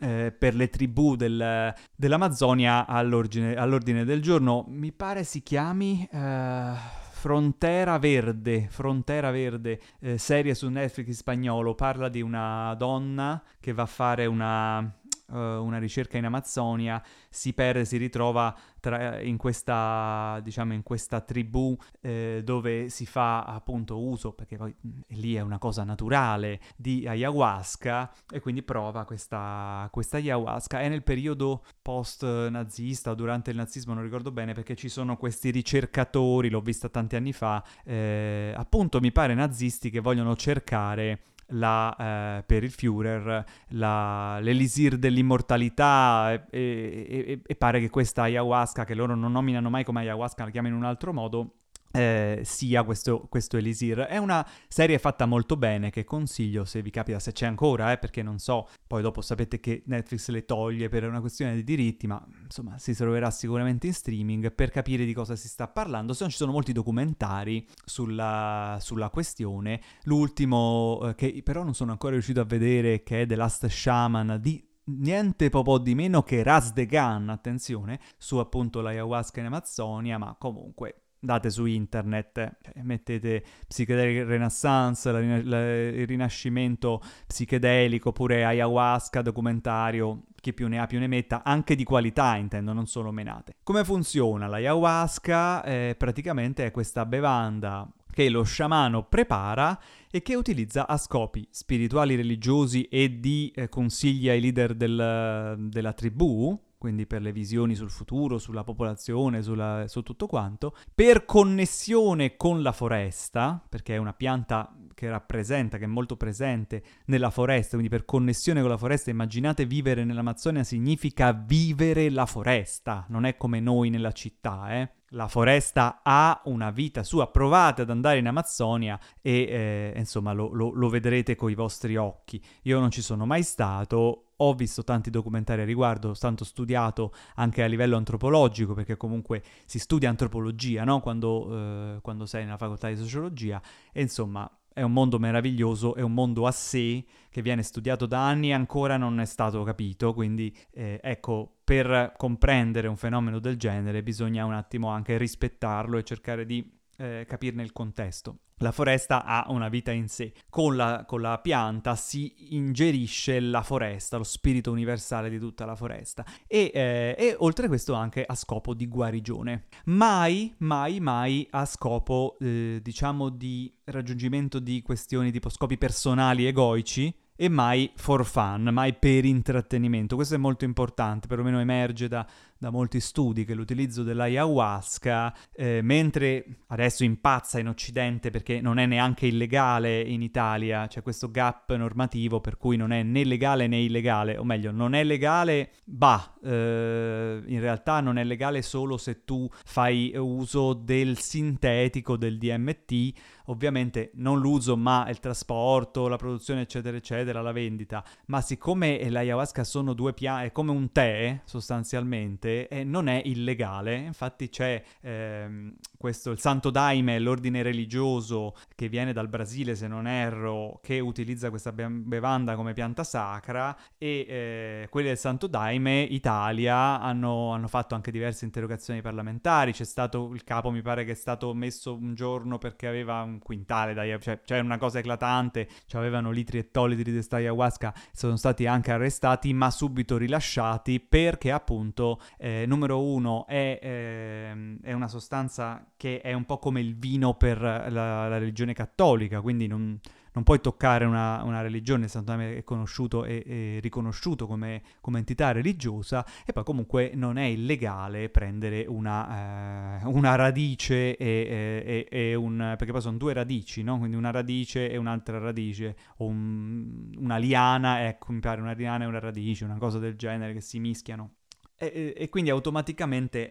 [0.00, 4.64] eh, per le tribù del, dell'Amazzonia all'ordine, all'ordine, del giorno.
[4.68, 6.08] Mi pare si chiami...
[6.10, 13.72] Eh Frontera Verde, Frontera Verde, eh, serie su Netflix spagnolo, parla di una donna che
[13.72, 14.96] va a fare una,
[15.28, 21.20] uh, una ricerca in Amazzonia, si perde, si ritrova tra, in, questa, diciamo, in questa
[21.20, 24.74] tribù eh, dove si fa appunto uso, perché poi
[25.08, 30.80] lì è una cosa naturale, di ayahuasca e quindi prova questa, questa ayahuasca.
[30.80, 36.50] È nel periodo post-nazista, durante il nazismo, non ricordo bene, perché ci sono questi ricercatori,
[36.50, 42.42] l'ho vista tanti anni fa, eh, appunto mi pare nazisti che vogliono cercare la, eh,
[42.44, 49.14] per il Führer la, l'elisir dell'immortalità e, e, e, pare che questa ayahuasca, che loro
[49.14, 51.54] non nominano mai come ayahuasca, la chiamano in un altro modo,
[51.96, 54.00] eh, sia questo, questo, Elisir.
[54.00, 57.98] È una serie fatta molto bene che consiglio se vi capita, se c'è ancora, eh,
[57.98, 62.06] perché non so, poi dopo sapete che Netflix le toglie per una questione di diritti,
[62.06, 66.24] ma insomma si troverà sicuramente in streaming per capire di cosa si sta parlando, se
[66.24, 69.80] no ci sono molti documentari sulla, sulla questione.
[70.04, 74.38] L'ultimo, eh, che però non sono ancora riuscito a vedere, che è The Last Shaman
[74.40, 80.18] di niente po' di meno che Ras de Gan, attenzione, su appunto l'ayahuasca in Amazzonia,
[80.18, 88.44] ma comunque andate su internet, cioè, mettete Psychedelic Renaissance, la, la, il rinascimento psichedelico, oppure
[88.44, 93.10] ayahuasca, documentario, chi più ne ha più ne metta, anche di qualità intendo, non solo
[93.10, 93.56] menate.
[93.64, 95.64] Come funziona l'ayahuasca?
[95.64, 99.78] Eh, praticamente è questa bevanda che lo sciamano prepara
[100.10, 105.92] e che utilizza a scopi spirituali, religiosi e di eh, consigli ai leader del, della
[105.92, 112.36] tribù, quindi per le visioni sul futuro, sulla popolazione, sulla, su tutto quanto, per connessione
[112.36, 117.76] con la foresta, perché è una pianta che rappresenta, che è molto presente nella foresta,
[117.76, 123.36] quindi per connessione con la foresta, immaginate vivere nell'Amazzonia significa vivere la foresta, non è
[123.36, 124.90] come noi nella città, eh?
[125.10, 130.52] La foresta ha una vita sua, provate ad andare in Amazzonia e eh, insomma lo,
[130.52, 132.42] lo, lo vedrete con i vostri occhi.
[132.62, 137.62] Io non ci sono mai stato, ho visto tanti documentari a riguardo, tanto studiato anche
[137.62, 141.00] a livello antropologico, perché comunque si studia antropologia, no?
[141.00, 143.60] Quando, eh, quando sei nella facoltà di sociologia,
[143.92, 148.26] e insomma è un mondo meraviglioso, è un mondo a sé che viene studiato da
[148.26, 153.56] anni e ancora non è stato capito, quindi eh, ecco, per comprendere un fenomeno del
[153.56, 158.38] genere bisogna un attimo anche rispettarlo e cercare di eh, capirne il contesto.
[158.60, 163.62] La foresta ha una vita in sé, con la, con la, pianta si ingerisce la
[163.62, 168.24] foresta, lo spirito universale di tutta la foresta e, eh, e, oltre a questo anche
[168.24, 169.66] a scopo di guarigione.
[169.84, 177.14] Mai, mai, mai a scopo, eh, diciamo, di raggiungimento di questioni tipo scopi personali egoici,
[177.36, 180.16] e mai for fun, mai per intrattenimento.
[180.16, 182.26] Questo è molto importante, perlomeno emerge da,
[182.58, 188.86] da molti studi che l'utilizzo dell'ayahuasca, eh, mentre adesso impazza in Occidente perché non è
[188.86, 193.80] neanche illegale in Italia, c'è questo gap normativo per cui non è né legale né
[193.80, 199.24] illegale, o meglio, non è legale, bah, eh, in realtà non è legale solo se
[199.24, 203.12] tu fai uso del sintetico, del DMT,
[203.46, 209.64] ovviamente non l'uso ma il trasporto, la produzione eccetera eccetera, la vendita, ma siccome l'ayahuasca
[209.64, 214.82] sono due piante, è come un tè sostanzialmente, ovviamente eh, non è illegale, infatti c'è
[215.00, 221.00] ehm, questo, il Santo Daime, l'ordine religioso che viene dal Brasile se non erro, che
[221.00, 227.68] utilizza questa bevanda come pianta sacra e eh, quelli del Santo Daime Italia hanno, hanno,
[227.68, 231.94] fatto anche diverse interrogazioni parlamentari, c'è stato il capo mi pare che è stato messo
[231.94, 236.58] un giorno perché aveva un quintale, da, cioè, cioè una cosa eclatante, cioè avevano litri
[236.58, 242.64] e tolitri di questa ayahuasca, sono stati anche arrestati ma subito rilasciati perché appunto eh,
[242.66, 247.60] numero uno è, eh, è, una sostanza che è un po' come il vino per
[247.60, 249.98] la, la religione cattolica, quindi non,
[250.36, 255.18] non puoi toccare una, una religione, Santo Daime è conosciuto e, e riconosciuto come, come,
[255.18, 262.08] entità religiosa, e poi comunque non è illegale prendere una, eh, una radice e, e,
[262.10, 262.74] e, un...
[262.76, 263.96] perché poi sono due radici, no?
[263.98, 269.04] Quindi una radice e un'altra radice, o un, una liana, ecco, mi pare una liana
[269.04, 271.35] e una radice, una cosa del genere che si mischiano.
[271.78, 273.50] E, e, quindi automaticamente,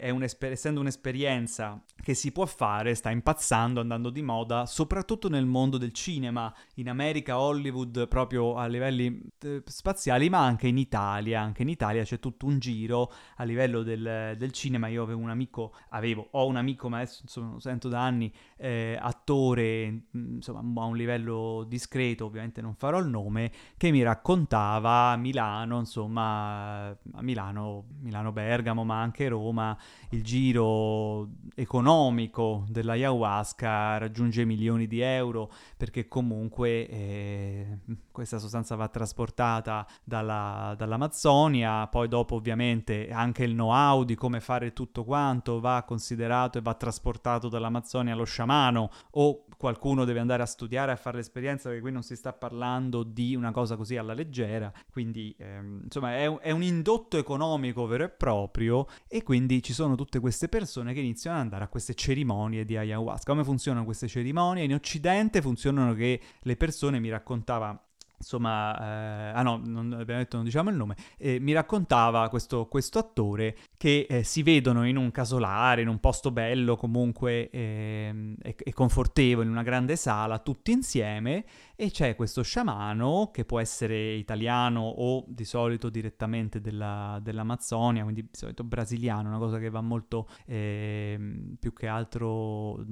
[0.50, 5.92] essendo un'esperienza che si può fare, sta impazzando, andando di moda, soprattutto nel mondo del
[5.92, 11.40] cinema, in America, Hollywood, proprio a livelli eh, spaziali, ma anche in Italia.
[11.40, 14.88] Anche in Italia c'è tutto un giro a livello del, del cinema.
[14.88, 18.32] Io avevo un amico, avevo, ho un amico, ma adesso insomma, lo sento da anni,
[18.56, 25.10] eh, attore, insomma, a un livello discreto, ovviamente non farò il nome, che mi raccontava
[25.10, 29.76] a Milano, insomma, a Milano, Milano Milano-Bergamo, ma anche Roma,
[30.10, 37.78] il giro economico dell'ayahuasca raggiunge milioni di euro perché comunque eh,
[38.16, 44.72] questa sostanza va trasportata dalla, dall'Amazzonia, poi dopo ovviamente anche il know-how di come fare
[44.72, 50.46] tutto quanto va considerato e va trasportato dall'Amazzonia allo sciamano o qualcuno deve andare a
[50.46, 54.14] studiare a fare l'esperienza perché qui non si sta parlando di una cosa così alla
[54.14, 59.62] leggera, quindi ehm, insomma è un, è un indotto economico vero e proprio e quindi
[59.62, 63.30] ci sono tutte queste persone che iniziano ad andare a queste cerimonie di ayahuasca.
[63.30, 64.64] Come funzionano queste cerimonie?
[64.64, 67.78] In Occidente funzionano che le persone, mi raccontava
[68.18, 72.66] insomma, eh, ah no, non abbiamo detto, non diciamo il nome, eh, mi raccontava questo,
[72.66, 78.36] questo attore che eh, si vedono in un casolare, in un posto bello comunque ehm,
[78.42, 81.44] e, e, confortevole, in una grande sala, tutti insieme
[81.76, 88.22] e c'è questo sciamano che può essere italiano o di solito direttamente della, dell'Amazzonia, quindi
[88.22, 92.82] di solito brasiliano, una cosa che va molto ehm, più che altro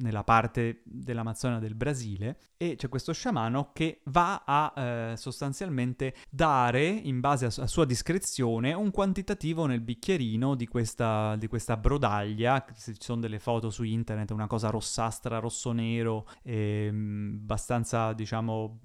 [0.00, 6.86] nella parte dell'Amazzonia del Brasile e c'è questo sciamano che va a eh, sostanzialmente dare,
[6.86, 12.64] in base a, a, sua discrezione, un quantitativo nel bicchierino di questa, di questa brodaglia.
[12.72, 18.80] Ci sono delle foto su internet, una cosa rossastra, rosso-nero, ehm, abbastanza, diciamo,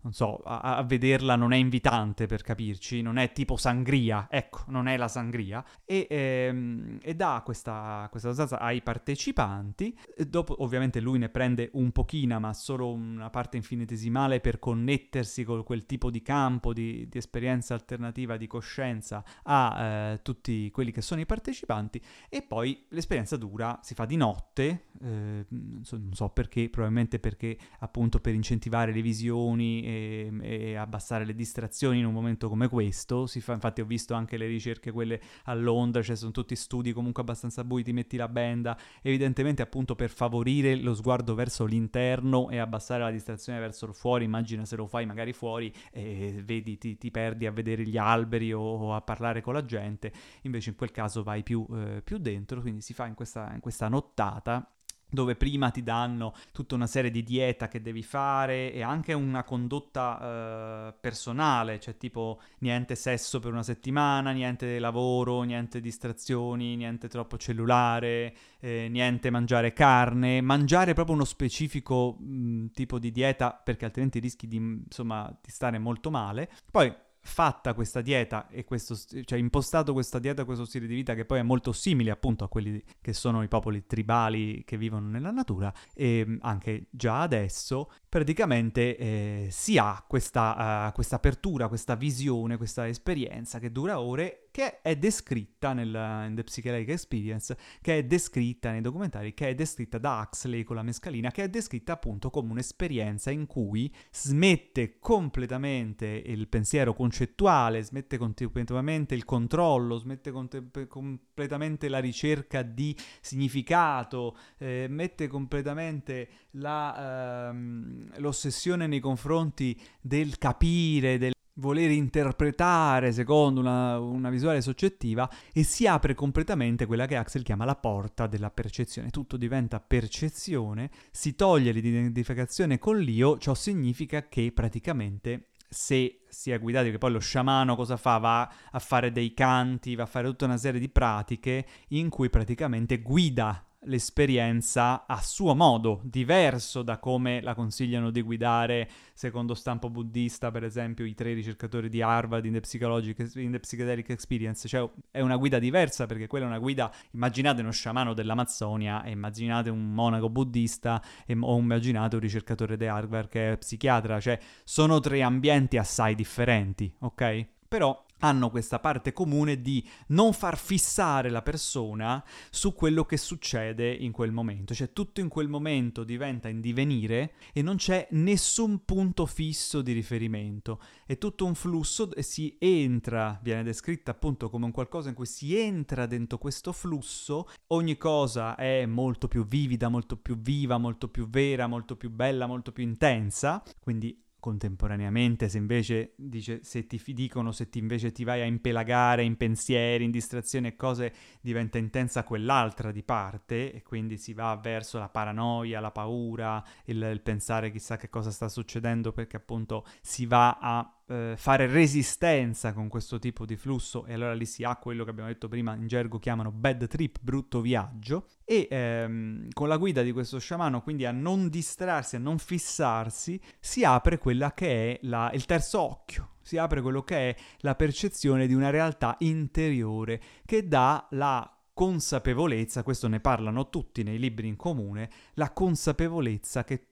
[0.00, 4.64] non so, a, a, vederla non è invitante per capirci, non è tipo sangria, ecco,
[4.68, 9.96] non è la sangria, e, ehm, e dà questa, questa sostanza ai partecipanti.
[10.28, 15.44] Dopo, ovviamente, lui ne prende un pochino, ma solo una parte infinitesimale per connettere mettersi
[15.44, 20.90] con quel tipo di campo di, di esperienza alternativa di coscienza a eh, tutti quelli
[20.90, 25.82] che sono i partecipanti e poi l'esperienza dura, si fa di notte, eh, non,
[26.12, 32.06] so, perché, probabilmente perché appunto per incentivare le visioni e, e, abbassare le distrazioni in
[32.06, 36.02] un momento come questo, si fa, infatti ho visto anche le ricerche quelle a Londra,
[36.02, 40.74] cioè sono tutti studi comunque abbastanza bui, ti metti la benda, evidentemente appunto per favorire
[40.76, 45.06] lo sguardo verso l'interno e abbassare la distrazione verso il fuori, immagina se lo fai
[45.06, 49.40] magari fuori e vedi, ti, ti perdi a vedere gli alberi o, o, a parlare
[49.40, 50.12] con la gente,
[50.42, 53.60] invece in quel caso vai più, eh, più dentro, quindi si fa in questa, in
[53.60, 54.66] questa nottata
[55.10, 59.44] dove prima ti danno tutta una serie di dieta che devi fare e anche una
[59.44, 67.08] condotta eh, personale, cioè tipo niente sesso per una settimana, niente lavoro, niente distrazioni, niente
[67.08, 73.84] troppo cellulare, eh, niente mangiare carne, mangiare proprio uno specifico mh, tipo di dieta perché
[73.84, 76.50] altrimenti rischi di, insomma, di stare molto male.
[76.70, 76.92] Poi
[77.22, 81.40] fatta questa dieta e questo, cioè impostato questa dieta questo stile di vita che poi
[81.40, 85.72] è molto simile appunto a quelli che sono i popoli tribali che vivono nella natura
[85.94, 92.88] e mm, anche già adesso praticamente eh, si ha questa, uh, apertura, questa visione, questa
[92.88, 98.72] esperienza che dura ore che è descritta nel, in The Psychedelic Experience, che è descritta
[98.72, 102.50] nei documentari, che è descritta da Huxley con la mescalina, che è descritta appunto come
[102.50, 111.88] un'esperienza in cui smette completamente il pensiero concettuale, smette completamente il controllo, smette cont- completamente
[111.88, 121.32] la ricerca di significato, eh, mette completamente la, ehm, l'ossessione nei confronti del capire, del
[121.54, 127.64] voler interpretare secondo una, una, visuale soggettiva e si apre completamente quella che Axel chiama
[127.64, 129.10] la porta della percezione.
[129.10, 136.58] Tutto diventa percezione, si toglie l'identificazione con l'io, ciò significa che praticamente se si è
[136.58, 138.16] guidati, che poi lo sciamano cosa fa?
[138.18, 142.28] Va a fare dei canti, va a fare tutta una serie di pratiche in cui
[142.28, 149.88] praticamente guida l'esperienza a suo modo, diverso da come la consigliano di guidare secondo stampo
[149.88, 154.88] buddista, per esempio i tre ricercatori di Harvard in The, in the Psychedelic Experience, cioè
[155.10, 159.70] è una guida diversa perché quella è una guida, immaginate uno sciamano dell'Amazzonia e immaginate
[159.70, 165.00] un monaco buddista e, o immaginate un ricercatore di Harvard che è psichiatra, cioè sono
[165.00, 167.48] tre ambienti assai differenti, ok?
[167.70, 173.92] Però hanno questa parte comune di non far fissare la persona su quello che succede
[173.92, 178.84] in quel momento, cioè tutto in quel momento diventa in divenire e non c'è nessun
[178.84, 184.64] punto fisso di riferimento, è tutto un flusso e si entra, viene descritta appunto come
[184.64, 189.88] un qualcosa in cui si entra dentro questo flusso, ogni cosa è molto più vivida,
[189.88, 195.58] molto più viva, molto più vera, molto più bella, molto più intensa, quindi contemporaneamente, se
[195.58, 200.10] invece dice, se ti dicono, se ti invece ti vai a impelagare in pensieri, in
[200.10, 205.80] distrazioni e cose, diventa intensa quell'altra di parte e quindi si va verso la paranoia,
[205.80, 210.99] la paura, il, il pensare chissà che cosa sta succedendo perché appunto si va a
[211.10, 214.06] eh, fare resistenza con questo tipo di flusso.
[214.06, 217.18] E allora lì si ha quello che abbiamo detto prima in gergo chiamano bad trip,
[217.20, 218.28] brutto viaggio.
[218.44, 223.40] E ehm, con la guida di questo sciamano quindi a non distrarsi, a non fissarsi,
[223.58, 227.74] si apre quella che è la, il terzo occhio, si apre quello che è la
[227.74, 234.48] percezione di una realtà interiore che dà la consapevolezza, questo ne parlano tutti nei libri
[234.48, 236.89] in comune, la consapevolezza che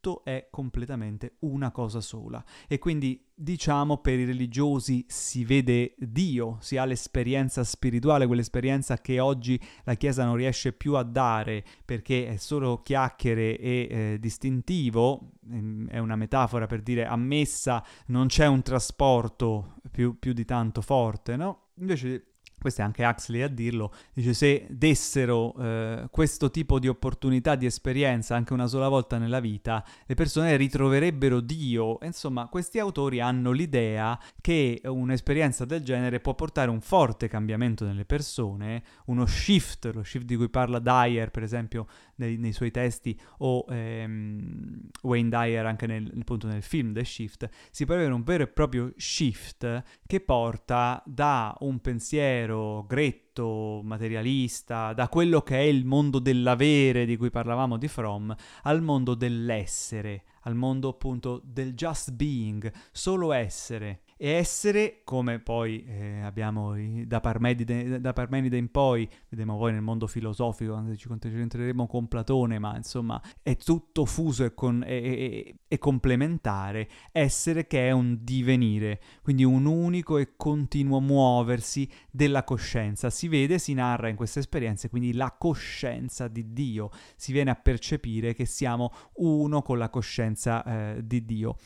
[0.00, 2.42] tutto è completamente una cosa sola.
[2.66, 9.20] E quindi diciamo per i religiosi si vede Dio, si ha l'esperienza spirituale, quell'esperienza che
[9.20, 15.32] oggi la Chiesa non riesce più a dare perché è solo chiacchiere e eh, distintivo,
[15.50, 20.80] ehm, è una metafora per dire ammessa, non c'è un trasporto più, più di tanto
[20.80, 21.68] forte, no?
[21.76, 22.29] Invece
[22.60, 27.66] questo è anche Huxley a dirlo, dice se dessero eh, questo tipo di opportunità, di
[27.66, 31.98] esperienza anche una sola volta nella vita, le persone ritroverebbero Dio.
[32.02, 38.04] Insomma, questi autori hanno l'idea che un'esperienza del genere può portare un forte cambiamento nelle
[38.04, 41.86] persone, uno shift, lo shift di cui parla Dyer per esempio
[42.16, 47.48] nei, nei suoi testi o ehm, Wayne Dyer anche nel, appunto nel film The Shift,
[47.70, 53.80] si può avere un vero e proprio shift che porta da un pensiero pensiero gretto,
[53.82, 58.32] materialista, da quello che è il mondo dell'avere di cui parlavamo di Fromm,
[58.62, 65.82] al mondo dell'essere, al mondo appunto del just being, solo essere e essere, come poi
[65.86, 66.74] eh, abbiamo
[67.06, 72.06] da Parmenide, da Parmenide, in poi, vedremo poi nel mondo filosofico, anche ci concentreremo con
[72.06, 78.18] Platone, ma insomma è tutto fuso e, con, e, e complementare, essere che è un
[78.20, 83.08] divenire, quindi un unico e continuo muoversi della coscienza.
[83.08, 87.54] Si vede, si narra in queste esperienze, quindi la coscienza di Dio, si viene a
[87.54, 90.62] percepire che siamo uno con la coscienza
[90.96, 91.56] eh, di Dio.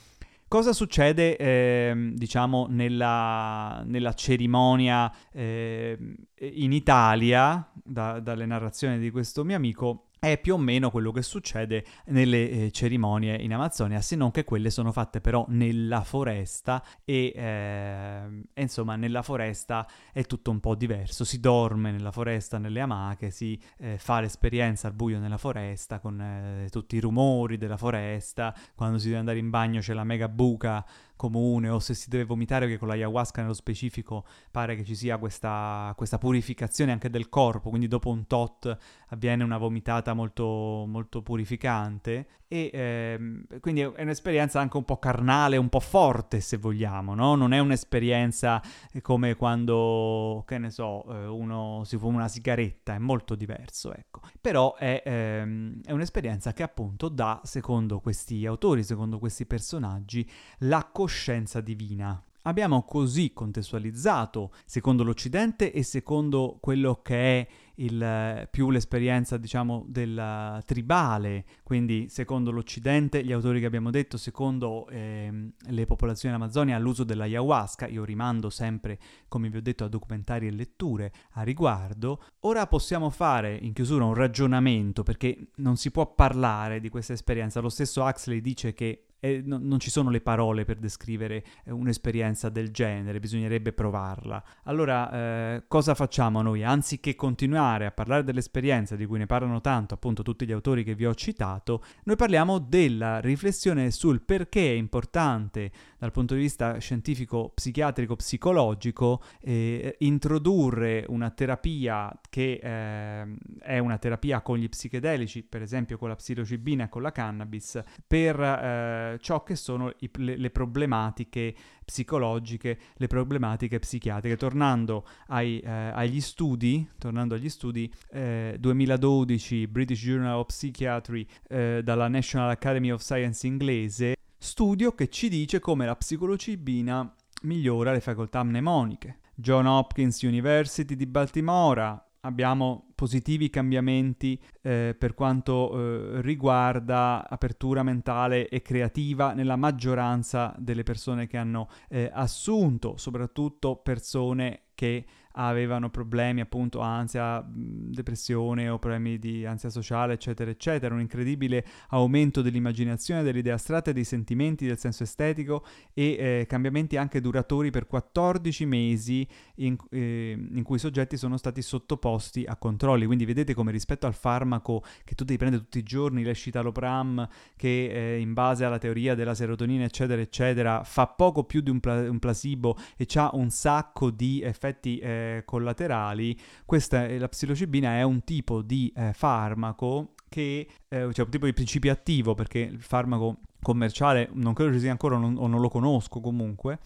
[0.55, 5.99] Cosa succede, eh, diciamo, nella, nella cerimonia eh,
[6.39, 10.11] in Italia, da, dalle narrazioni di questo mio amico?
[10.31, 14.45] È più o meno quello che succede nelle eh, cerimonie in Amazzonia, se non che
[14.45, 20.75] quelle sono fatte però nella foresta e, eh, insomma nella foresta è tutto un po'
[20.75, 25.99] diverso, si dorme nella foresta, nelle amache, si eh, fa l'esperienza al buio nella foresta
[25.99, 30.05] con eh, tutti i rumori della foresta, quando si deve andare in bagno c'è la
[30.05, 30.85] mega buca
[31.17, 35.19] comune o se si deve vomitare, che con l'ayahuasca nello specifico pare che ci sia
[35.19, 38.77] questa, questa purificazione anche del corpo, quindi dopo un tot
[39.09, 45.57] avviene una vomitata molto, molto purificante e ehm, quindi è un'esperienza anche un po' carnale,
[45.57, 47.35] un po' forte se vogliamo, no?
[47.35, 48.63] Non è un'esperienza
[49.03, 54.21] come quando, che ne so, eh, uno si fuma una sigaretta, è molto diverso, ecco.
[54.41, 60.89] Però è, ehm, è un'esperienza che appunto dà, secondo questi autori, secondo questi personaggi, la
[61.05, 62.19] coscienza divina.
[62.47, 70.63] Abbiamo così contestualizzato, secondo l'Occidente e secondo quello che è il, più l'esperienza, diciamo, del
[70.65, 77.05] tribale, quindi secondo l'Occidente, gli autori che abbiamo detto, secondo eh, le popolazioni dell'Amazzonia, all'uso
[77.05, 78.99] dell'ayahuasca, io rimando sempre,
[79.29, 82.23] come vi ho detto, a documentari e letture a riguardo.
[82.41, 87.61] Ora possiamo fare in chiusura un ragionamento, perché non si può parlare di questa esperienza.
[87.61, 91.73] Lo stesso Huxley dice che e no, non ci sono le parole per descrivere eh,
[91.73, 94.45] un'esperienza del genere, bisognerebbe provarla.
[94.65, 95.11] Allora,
[95.55, 96.63] eh, cosa facciamo noi?
[96.63, 100.95] Anziché continuare a parlare dell'esperienza di cui ne parlano tanto appunto tutti gli autori che
[100.95, 105.73] vi ho citato, noi parliamo della riflessione sul perché è importante
[106.05, 113.97] dal punto di vista scientifico, psichiatrico, psicologico, eh, introdurre una terapia che eh, è una
[113.97, 119.19] terapia con gli psichedelici, per esempio con la psilocibina e con la cannabis, per eh,
[119.23, 121.55] ciò che sono i, le, le problematiche
[121.87, 124.37] psicologiche, le problematiche psichiatriche.
[124.37, 131.81] Tornando ai, eh, agli studi, tornando agli studi eh, 2012 British Journal of Psychiatry eh,
[131.83, 137.13] dalla National Academy of Science inglese, studio che ci dice come la psicolocibina
[137.45, 139.21] migliora le facoltà mnemoniche.
[139.35, 148.49] John Hopkins University di Baltimora abbiamo positivi cambiamenti eh, per quanto eh, riguarda apertura mentale
[148.49, 155.07] e creativa nella maggioranza delle persone che hanno eh, assunto, soprattutto persone che
[155.37, 160.95] avevano problemi appunto ansia, depressione o problemi di ansia sociale, eccetera, eccetera.
[160.95, 166.97] Un incredibile aumento dell'immaginazione, delle idee astratte, dei sentimenti, del senso estetico e eh, cambiamenti
[166.97, 169.27] anche duratori per 14 mesi
[169.57, 173.07] in, eh, in, cui i soggetti sono stati sottoposti a controlli.
[173.07, 178.15] Quindi vedete come rispetto al farmaco che tu devi prendere tutti i giorni, l'escitalopram, che
[178.15, 182.09] eh, in base alla teoria della serotonina, eccetera, eccetera, fa poco più di un, pla-
[182.09, 188.23] un placebo e ha un sacco di effetti eh, collaterali, questa, la psilocibina è un
[188.25, 193.41] tipo di eh, farmaco che, eh, cioè un tipo di principio attivo, perché il farmaco
[193.63, 196.79] commerciale non credo ci sia ancora non, o non lo conosco comunque,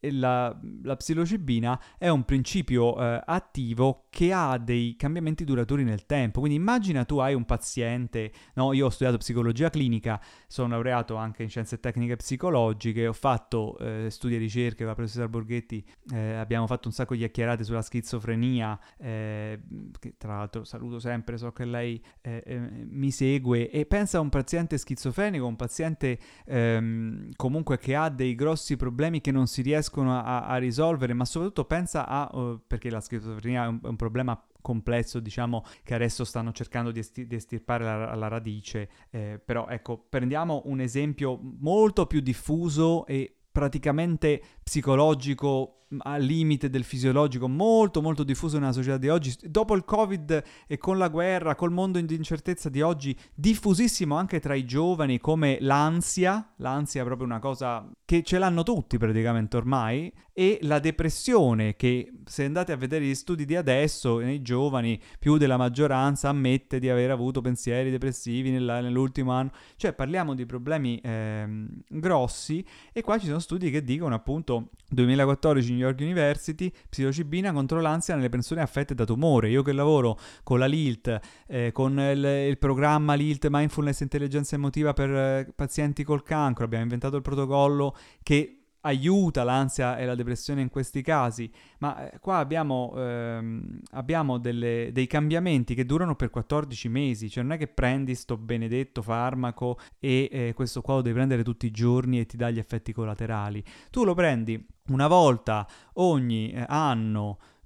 [0.00, 6.40] la, la psilocibina è un principio eh, attivo che ha dei cambiamenti duraturi nel tempo.
[6.40, 8.72] Quindi immagina tu hai un paziente, no?
[8.72, 14.08] io ho studiato psicologia clinica, sono laureato anche in scienze tecniche psicologiche, ho fatto eh,
[14.10, 17.82] studi e ricerche con la professoressa Borghetti, eh, abbiamo fatto un sacco di chiacchierate sulla
[17.82, 19.60] schizofrenia, eh,
[19.98, 24.20] che tra l'altro saluto sempre, so che lei eh, eh, mi segue, e pensa a
[24.20, 29.62] un paziente schizofrenico, un paziente ehm, comunque che ha dei grossi problemi che non si
[29.62, 33.80] riescono riescono a, a risolvere, ma soprattutto pensa a, uh, perché la schizofrenia è un,
[33.82, 38.88] un problema complesso, diciamo, che adesso stanno cercando di, esti- di estirpare alla, alla radice.
[39.10, 46.84] Eh, però ecco, prendiamo un esempio molto più diffuso e praticamente psicologico al limite del
[46.84, 49.34] fisiologico molto molto diffuso nella società di oggi.
[49.44, 54.40] Dopo il covid e con la guerra col mondo di incertezza di oggi diffusissimo anche
[54.40, 59.56] tra i giovani come l'ansia l'ansia è proprio una cosa che ce l'hanno tutti praticamente
[59.56, 65.00] ormai e la depressione che se andate a vedere gli studi di adesso nei giovani
[65.18, 69.50] più della maggioranza ammette di aver avuto pensieri depressivi nella, nell'ultimo anno.
[69.74, 74.57] Cioè parliamo di problemi eh, grossi e qua ci sono studi che dicono appunto
[74.90, 79.50] 2014 New York University, psilocibina contro l'ansia nelle persone affette da tumore.
[79.50, 84.92] Io che lavoro con la LILT, eh, con il, il, programma LILT Mindfulness Intelligenza Emotiva
[84.92, 88.57] per eh, pazienti col cancro, abbiamo inventato il protocollo che
[88.88, 94.90] aiuta l'ansia e la depressione in questi casi, ma eh, qua abbiamo, ehm, abbiamo delle,
[94.92, 99.78] dei cambiamenti che durano per 14 mesi, cioè non è che prendi sto benedetto farmaco
[99.98, 102.92] e eh, questo qua lo devi prendere tutti i giorni e ti dà gli effetti
[102.92, 103.62] collaterali.
[103.90, 106.64] Tu lo prendi una volta ogni eh,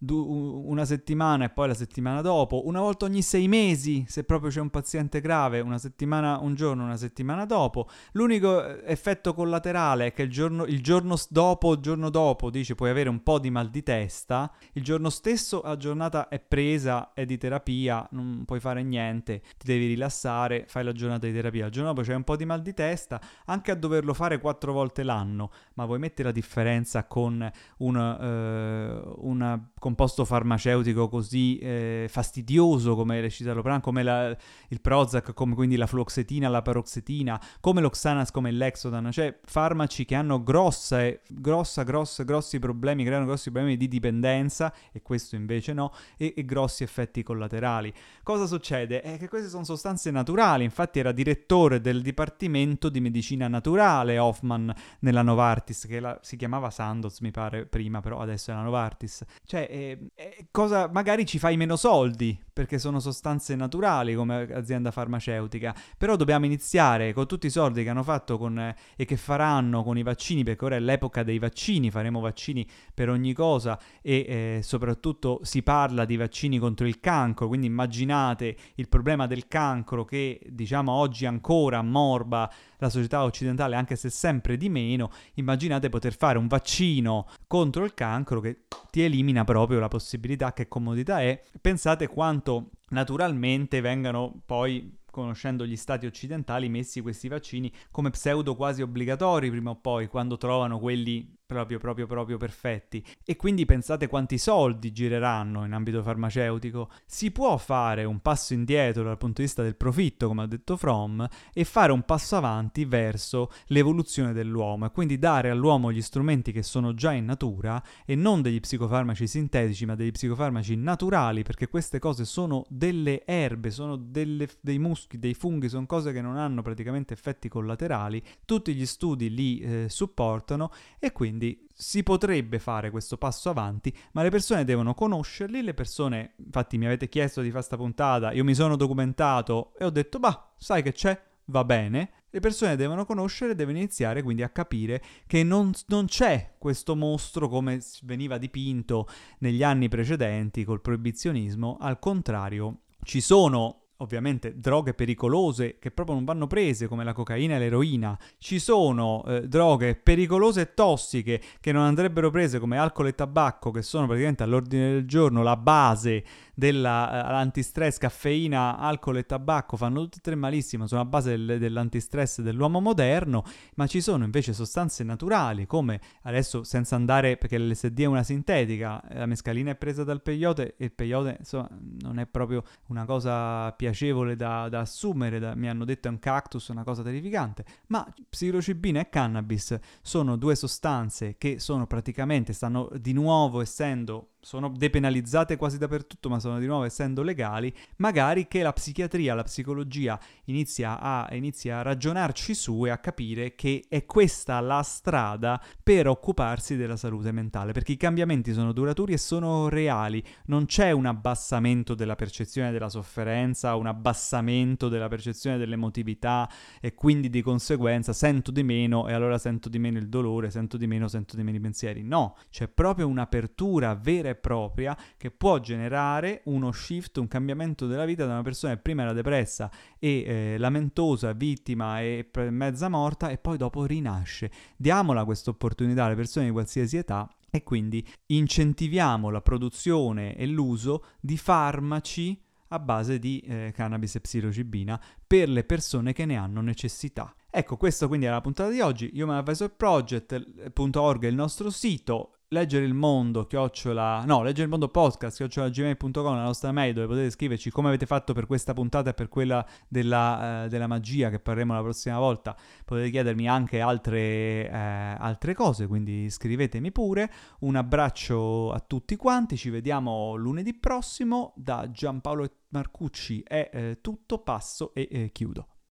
[0.02, 4.50] anno una settimana e poi la settimana dopo, una volta ogni sei mesi, se proprio
[4.50, 7.88] c'è un paziente grave, una settimana, un giorno, una settimana dopo.
[8.12, 12.74] L'unico eh, effetto collaterale è che il giorno, il giorno dopo, il giorno dopo, dice,
[12.74, 17.12] puoi avere un po' di mal di testa, il giorno stesso la giornata è presa,
[17.14, 21.66] è di terapia, non puoi fare niente, ti devi rilassare, fai la giornata di terapia.
[21.66, 24.72] Il giorno dopo c'è un po' di mal di testa, anche a doverlo fare quattro
[24.72, 32.06] volte l'anno, ma vuoi mettere la differenza con una, uh, una composto farmaceutico così eh,
[32.08, 34.28] fastidioso come l'escitalopram, come la,
[34.68, 40.14] il Prozac, come quindi la fluoxetina, la paroxetina, come l'Oxanas, come l'Exodan, cioè farmaci che
[40.14, 45.92] hanno grossa, grossa, grossa, grossi problemi, creano grossi problemi di dipendenza, e questo invece no,
[46.16, 47.92] e, e grossi effetti collaterali.
[48.22, 49.00] Cosa succede?
[49.00, 54.72] È che queste sono sostanze naturali, infatti era direttore del Dipartimento di Medicina Naturale Hoffman
[55.00, 59.24] nella Novartis, che la, si chiamava Sandoz mi pare prima, però adesso è la Novartis.
[59.44, 65.74] Cioè eh, cosa magari ci fai meno soldi perché sono sostanze naturali come azienda farmaceutica,
[65.96, 69.82] però dobbiamo iniziare con tutti i soldi che hanno fatto con, eh, e che faranno
[69.82, 74.26] con i vaccini, perché ora è l'epoca dei vaccini, faremo vaccini per ogni cosa e
[74.28, 80.04] eh, soprattutto si parla di vaccini contro il cancro, quindi immaginate il problema del cancro
[80.04, 86.16] che diciamo oggi ancora morba la società occidentale, anche se sempre di meno, immaginate poter
[86.16, 91.40] fare un vaccino contro il cancro che ti elimina proprio la possibilità, che comodità è.
[91.60, 92.41] Pensate quanto
[92.88, 99.70] naturalmente vengano poi conoscendo gli stati occidentali, messi questi vaccini come pseudo quasi obbligatori prima
[99.70, 103.04] o poi, quando trovano quelli proprio, proprio, proprio perfetti.
[103.24, 106.90] E quindi pensate quanti soldi gireranno in ambito farmaceutico.
[107.06, 110.76] Si può fare un passo indietro dal punto di vista del profitto, come ha detto
[110.76, 111.22] Fromm,
[111.52, 116.62] e fare un passo avanti verso l'evoluzione dell'uomo e quindi dare all'uomo gli strumenti che
[116.62, 121.98] sono già in natura e non degli psicofarmaci sintetici, ma degli psicofarmaci naturali, perché queste
[121.98, 126.62] cose sono delle erbe, sono delle, dei muschi, dei funghi, sono cose che non hanno
[126.62, 128.22] praticamente effetti collaterali.
[128.44, 133.92] Tutti gli studi li eh, supportano e quindi quindi si potrebbe fare questo passo avanti,
[134.12, 138.30] ma le persone devono conoscerli, le persone, infatti mi avete chiesto di fare questa puntata,
[138.32, 141.20] io mi sono documentato e ho detto, bah, sai che c'è?
[141.46, 142.12] Va bene.
[142.30, 147.48] Le persone devono conoscere, devono iniziare quindi a capire che non, non c'è questo mostro
[147.48, 149.06] come veniva dipinto
[149.40, 156.24] negli anni precedenti col proibizionismo, al contrario, ci sono ovviamente droghe pericolose che proprio non
[156.24, 161.72] vanno prese come la cocaina e l'eroina, ci sono eh, droghe pericolose e tossiche che
[161.72, 166.24] non andrebbero prese come alcol e tabacco che sono praticamente all'ordine del giorno la base
[166.54, 169.76] dell'antistress, caffeina, alcol e tabacco.
[169.76, 173.44] Fanno tutte e tre malissimo, sono a base del, dell'antistress dell'uomo moderno,
[173.76, 179.02] ma ci sono invece sostanze naturali come adesso senza andare perché l'LSD è una sintetica,
[179.12, 181.68] la mescalina è presa dal peyote e il peyote insomma
[182.02, 183.91] non è proprio una cosa piacevole
[184.36, 189.00] da, da assumere, da, mi hanno detto è un cactus, una cosa terrificante, ma psilocibina
[189.00, 195.78] e cannabis sono due sostanze che sono praticamente, stanno di nuovo essendo sono depenalizzate quasi
[195.78, 201.28] dappertutto, ma sono di nuovo essendo legali, magari che la psichiatria, la psicologia inizia a,
[201.32, 206.96] inizia a ragionarci su e a capire che è questa la strada per occuparsi della
[206.96, 212.16] salute mentale, perché i cambiamenti sono duraturi e sono reali, non c'è un abbassamento della
[212.16, 219.06] percezione della sofferenza, un abbassamento della percezione dell'emotività e quindi di conseguenza sento di meno
[219.06, 222.02] e allora sento di meno il dolore, sento di meno, sento di meno i pensieri.
[222.02, 228.04] No, c'è proprio un'apertura vera e propria che può generare uno shift, un cambiamento della
[228.04, 233.30] vita da una persona che prima era depressa e eh, lamentosa, vittima e mezza morta
[233.30, 234.50] e poi dopo rinasce.
[234.76, 241.04] Diamola questa opportunità alle persone di qualsiasi età e quindi incentiviamo la produzione e l'uso
[241.20, 246.62] di farmaci a base di eh, cannabis e psilocibina per le persone che ne hanno
[246.62, 247.34] necessità.
[247.50, 249.10] Ecco, questo quindi è la puntata di oggi.
[249.14, 254.88] Human Advisor Project.org è il nostro sito leggere il mondo, chiocciola, no, leggere il mondo
[254.88, 259.10] podcast, chiocciola gmail.com, la nostra mail dove potete scriverci come avete fatto per questa puntata
[259.10, 262.54] e per quella della, eh, della magia che parleremo la prossima volta.
[262.84, 267.32] Potete chiedermi anche altre, eh, altre cose, quindi scrivetemi pure.
[267.60, 271.54] Un abbraccio a tutti quanti, ci vediamo lunedì prossimo.
[271.56, 275.71] Da Giampaolo Marcucci è eh, tutto, passo e eh, chiudo.